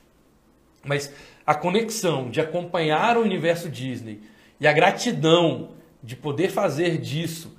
[0.82, 1.12] Mas
[1.46, 4.22] a conexão de acompanhar o universo Disney
[4.58, 5.72] e a gratidão
[6.02, 7.54] de poder fazer disso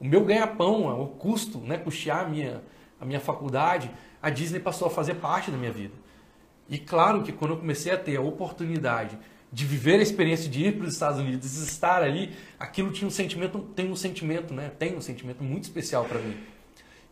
[0.00, 2.62] o meu ganha-pão, o custo, né, custear a minha,
[3.00, 3.90] a minha faculdade,
[4.20, 5.94] a Disney passou a fazer parte da minha vida.
[6.68, 9.18] E claro que quando eu comecei a ter a oportunidade
[9.52, 13.10] de viver a experiência de ir para os Estados Unidos, estar ali, aquilo tinha um
[13.10, 14.70] sentimento, tem um sentimento, né?
[14.78, 16.36] Tem um sentimento muito especial para mim.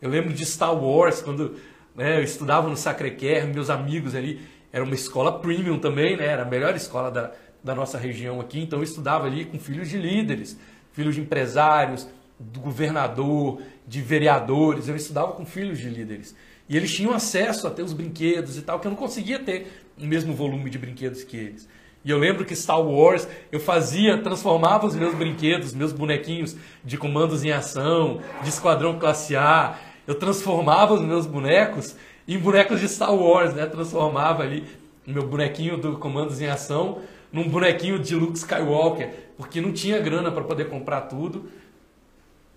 [0.01, 1.57] Eu lembro de Star Wars, quando
[1.97, 2.19] né?
[2.19, 4.39] Eu estudava no Sacré-Cœur, meus amigos ali,
[4.71, 6.27] era uma escola premium também, né?
[6.27, 7.31] Era a melhor escola da,
[7.63, 10.57] da nossa região aqui, então eu estudava ali com filhos de líderes,
[10.93, 12.07] filhos de empresários,
[12.39, 16.35] do governador, de vereadores, eu estudava com filhos de líderes.
[16.69, 19.85] E eles tinham acesso a ter os brinquedos e tal, que eu não conseguia ter
[19.97, 21.67] o mesmo volume de brinquedos que eles.
[22.05, 26.97] E eu lembro que Star Wars eu fazia, transformava os meus brinquedos, meus bonequinhos de
[26.97, 29.77] comandos em ação, de esquadrão classe A,
[30.07, 31.95] eu transformava os meus bonecos
[32.27, 33.65] em bonecos de Star Wars, né?
[33.65, 34.63] Transformava ali
[35.05, 36.99] o meu bonequinho do Comandos em Ação
[37.31, 41.49] num bonequinho de Luke Skywalker, porque não tinha grana para poder comprar tudo.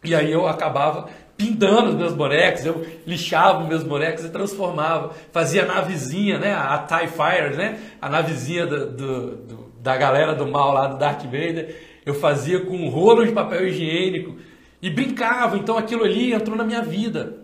[0.02, 5.14] E aí eu acabava pintando os meus bonecos, eu lixava os meus bonecos e transformava.
[5.32, 6.54] Fazia a navezinha, né?
[6.54, 7.78] A TIE Fire, né?
[8.00, 11.76] A navezinha do, do, do, da galera do mal lá do Darth Vader.
[12.06, 14.36] Eu fazia com um rolo de papel higiênico
[14.80, 17.39] e brincava, então aquilo ali entrou na minha vida.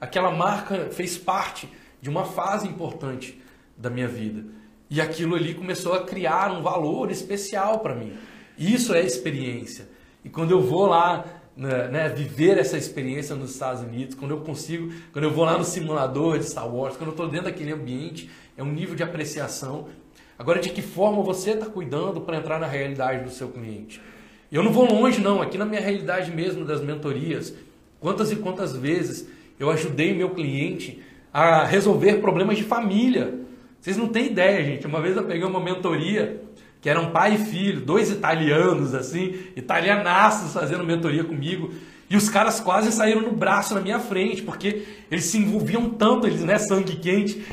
[0.00, 1.68] Aquela marca fez parte
[2.00, 3.40] de uma fase importante
[3.76, 4.44] da minha vida.
[4.88, 8.14] E aquilo ali começou a criar um valor especial para mim.
[8.58, 9.88] Isso é experiência.
[10.24, 11.24] E quando eu vou lá
[11.56, 15.56] né, né, viver essa experiência nos Estados Unidos, quando eu consigo, quando eu vou lá
[15.56, 19.02] no simulador de Star Wars, quando eu estou dentro daquele ambiente, é um nível de
[19.02, 19.88] apreciação.
[20.38, 24.00] Agora, de que forma você está cuidando para entrar na realidade do seu cliente?
[24.50, 25.40] Eu não vou longe, não.
[25.40, 27.54] Aqui na minha realidade mesmo das mentorias,
[28.00, 29.28] quantas e quantas vezes
[29.60, 33.34] eu ajudei meu cliente a resolver problemas de família.
[33.78, 34.86] Vocês não têm ideia, gente.
[34.86, 36.42] Uma vez eu peguei uma mentoria
[36.80, 41.74] que eram pai e filho, dois italianos, assim, italianaços fazendo mentoria comigo.
[42.08, 46.26] E os caras quase saíram no braço na minha frente, porque eles se envolviam tanto,
[46.26, 47.44] eles, né, sangue quente,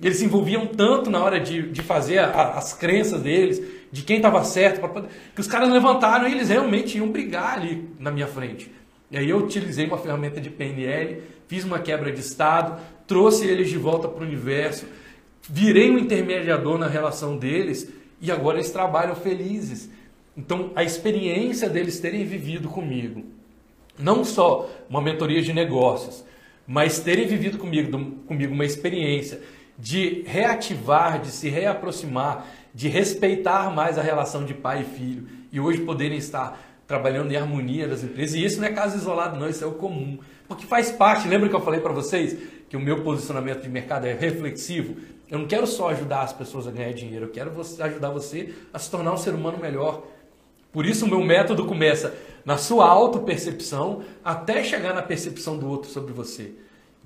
[0.00, 3.60] eles se envolviam tanto na hora de, de fazer a, as crenças deles,
[3.90, 4.80] de quem estava certo,
[5.34, 8.70] que os caras levantaram e eles realmente iam brigar ali na minha frente.
[9.10, 13.68] E aí eu utilizei uma ferramenta de PNL, fiz uma quebra de estado, trouxe eles
[13.68, 14.86] de volta para o universo,
[15.48, 17.88] virei um intermediador na relação deles
[18.20, 19.88] e agora eles trabalham felizes.
[20.36, 23.36] Então a experiência deles terem vivido comigo
[23.98, 26.24] não só uma mentoria de negócios,
[26.66, 29.40] mas terem vivido comigo, comigo uma experiência
[29.78, 35.60] de reativar, de se reaproximar, de respeitar mais a relação de pai e filho e
[35.60, 38.36] hoje poderem estar trabalhando em harmonia das empresas.
[38.36, 40.18] E isso não é caso isolado, não, isso é o comum.
[40.46, 42.36] Porque faz parte, lembra que eu falei para vocês
[42.68, 44.96] que o meu posicionamento de mercado é reflexivo?
[45.28, 48.78] Eu não quero só ajudar as pessoas a ganhar dinheiro, eu quero ajudar você a
[48.78, 50.04] se tornar um ser humano melhor.
[50.72, 52.14] Por isso o meu método começa
[52.44, 56.52] na sua autopercepção até chegar na percepção do outro sobre você.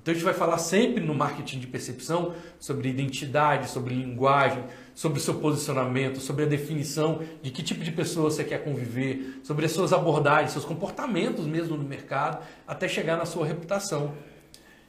[0.01, 4.63] Então a gente vai falar sempre no marketing de percepção sobre identidade, sobre linguagem,
[4.93, 9.39] sobre o seu posicionamento, sobre a definição de que tipo de pessoa você quer conviver,
[9.43, 14.13] sobre as suas abordagens, seus comportamentos mesmo no mercado, até chegar na sua reputação.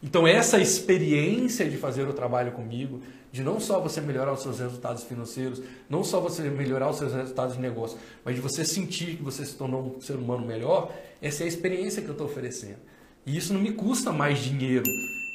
[0.02, 3.00] Então essa experiência de fazer o trabalho comigo,
[3.30, 7.14] de não só você melhorar os seus resultados financeiros, não só você melhorar os seus
[7.14, 10.92] resultados de negócio, mas de você sentir que você se tornou um ser humano melhor,
[11.20, 12.78] essa é a experiência que eu estou oferecendo.
[13.24, 14.84] E isso não me custa mais dinheiro.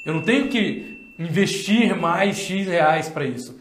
[0.06, 3.58] Eu não tenho que investir mais X reais para isso.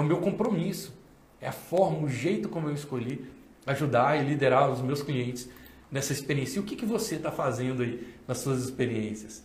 [0.00, 0.92] É o meu compromisso.
[1.40, 3.24] É a forma, o jeito como eu escolhi
[3.66, 5.48] ajudar e liderar os meus clientes
[5.90, 6.58] nessa experiência.
[6.58, 9.44] E o que, que você está fazendo aí nas suas experiências?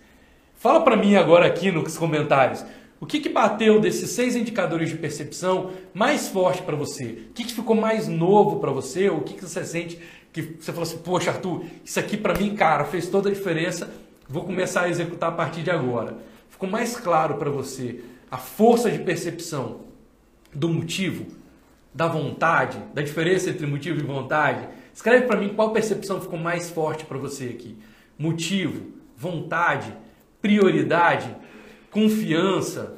[0.56, 2.66] Fala para mim agora aqui nos comentários.
[3.00, 7.28] O que, que bateu desses seis indicadores de percepção mais forte para você?
[7.30, 9.10] O que, que ficou mais novo para você?
[9.10, 10.00] O que, que você sente
[10.34, 13.90] que você falou assim, poxa Arthur, isso aqui para mim, cara, fez toda a diferença
[14.28, 16.18] Vou começar a executar a partir de agora.
[16.50, 19.85] Ficou mais claro para você a força de percepção
[20.56, 21.26] do motivo,
[21.94, 24.68] da vontade, da diferença entre motivo e vontade?
[24.94, 27.78] Escreve para mim qual percepção ficou mais forte para você aqui.
[28.18, 29.94] Motivo, vontade,
[30.42, 31.36] prioridade,
[31.92, 32.98] confiança.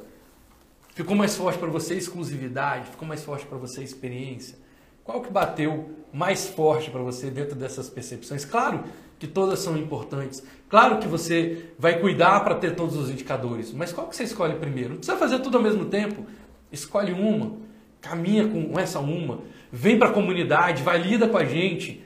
[0.94, 2.90] Ficou mais forte para você exclusividade?
[2.90, 4.56] Ficou mais forte para você experiência?
[5.04, 8.44] Qual que bateu mais forte para você dentro dessas percepções?
[8.44, 8.84] Claro
[9.18, 10.42] que todas são importantes.
[10.68, 14.54] Claro que você vai cuidar para ter todos os indicadores, mas qual que você escolhe
[14.56, 14.90] primeiro?
[14.90, 16.26] Não precisa fazer tudo ao mesmo tempo.
[16.72, 17.56] Escolhe uma,
[18.00, 19.40] caminha com essa uma,
[19.72, 22.04] vem para a comunidade, valida com a gente.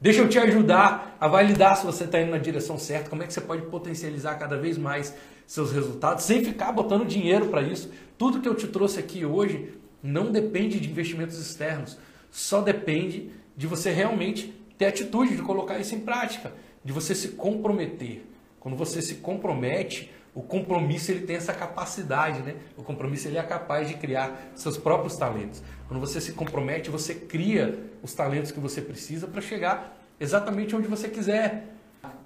[0.00, 3.26] Deixa eu te ajudar a validar se você está indo na direção certa, como é
[3.26, 5.14] que você pode potencializar cada vez mais
[5.46, 7.90] seus resultados, sem ficar botando dinheiro para isso.
[8.16, 11.98] Tudo que eu te trouxe aqui hoje não depende de investimentos externos
[12.34, 16.52] só depende de você realmente ter atitude de colocar isso em prática,
[16.84, 18.24] de você se comprometer.
[18.58, 22.56] Quando você se compromete, o compromisso ele tem essa capacidade, né?
[22.76, 25.62] O compromisso ele é capaz de criar seus próprios talentos.
[25.86, 30.88] Quando você se compromete, você cria os talentos que você precisa para chegar exatamente onde
[30.88, 31.68] você quiser.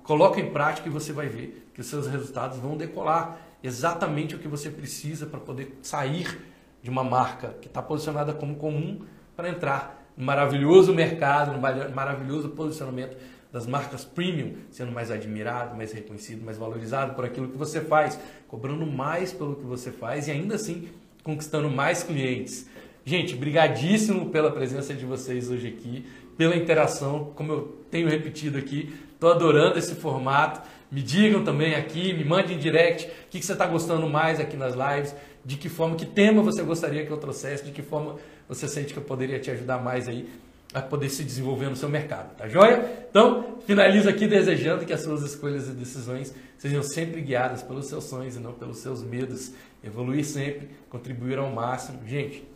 [0.03, 3.39] Coloca em prática e você vai ver que seus resultados vão decolar.
[3.63, 6.41] Exatamente o que você precisa para poder sair
[6.83, 9.05] de uma marca que está posicionada como comum
[9.37, 11.61] para entrar no maravilhoso mercado, no
[11.95, 13.17] maravilhoso posicionamento
[13.53, 18.19] das marcas premium, sendo mais admirado, mais reconhecido, mais valorizado por aquilo que você faz,
[18.47, 20.89] cobrando mais pelo que você faz e ainda assim
[21.23, 22.69] conquistando mais clientes.
[23.05, 26.05] Gente, brigadíssimo pela presença de vocês hoje aqui,
[26.37, 30.61] pela interação, como eu tenho repetido aqui, estou adorando esse formato.
[30.91, 34.41] Me digam também aqui, me mandem em direct o que, que você está gostando mais
[34.41, 37.83] aqui nas lives, de que forma, que tema você gostaria que eu trouxesse, de que
[37.83, 38.17] forma
[38.49, 40.29] você sente que eu poderia te ajudar mais aí
[40.73, 43.07] a poder se desenvolver no seu mercado, tá joia?
[43.09, 48.05] Então, finalizo aqui desejando que as suas escolhas e decisões sejam sempre guiadas pelos seus
[48.05, 49.53] sonhos e não pelos seus medos.
[49.83, 52.07] Evoluir sempre, contribuir ao máximo.
[52.07, 52.47] Gente,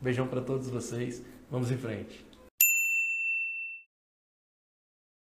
[0.00, 1.22] beijão para todos vocês.
[1.50, 2.33] Vamos em frente.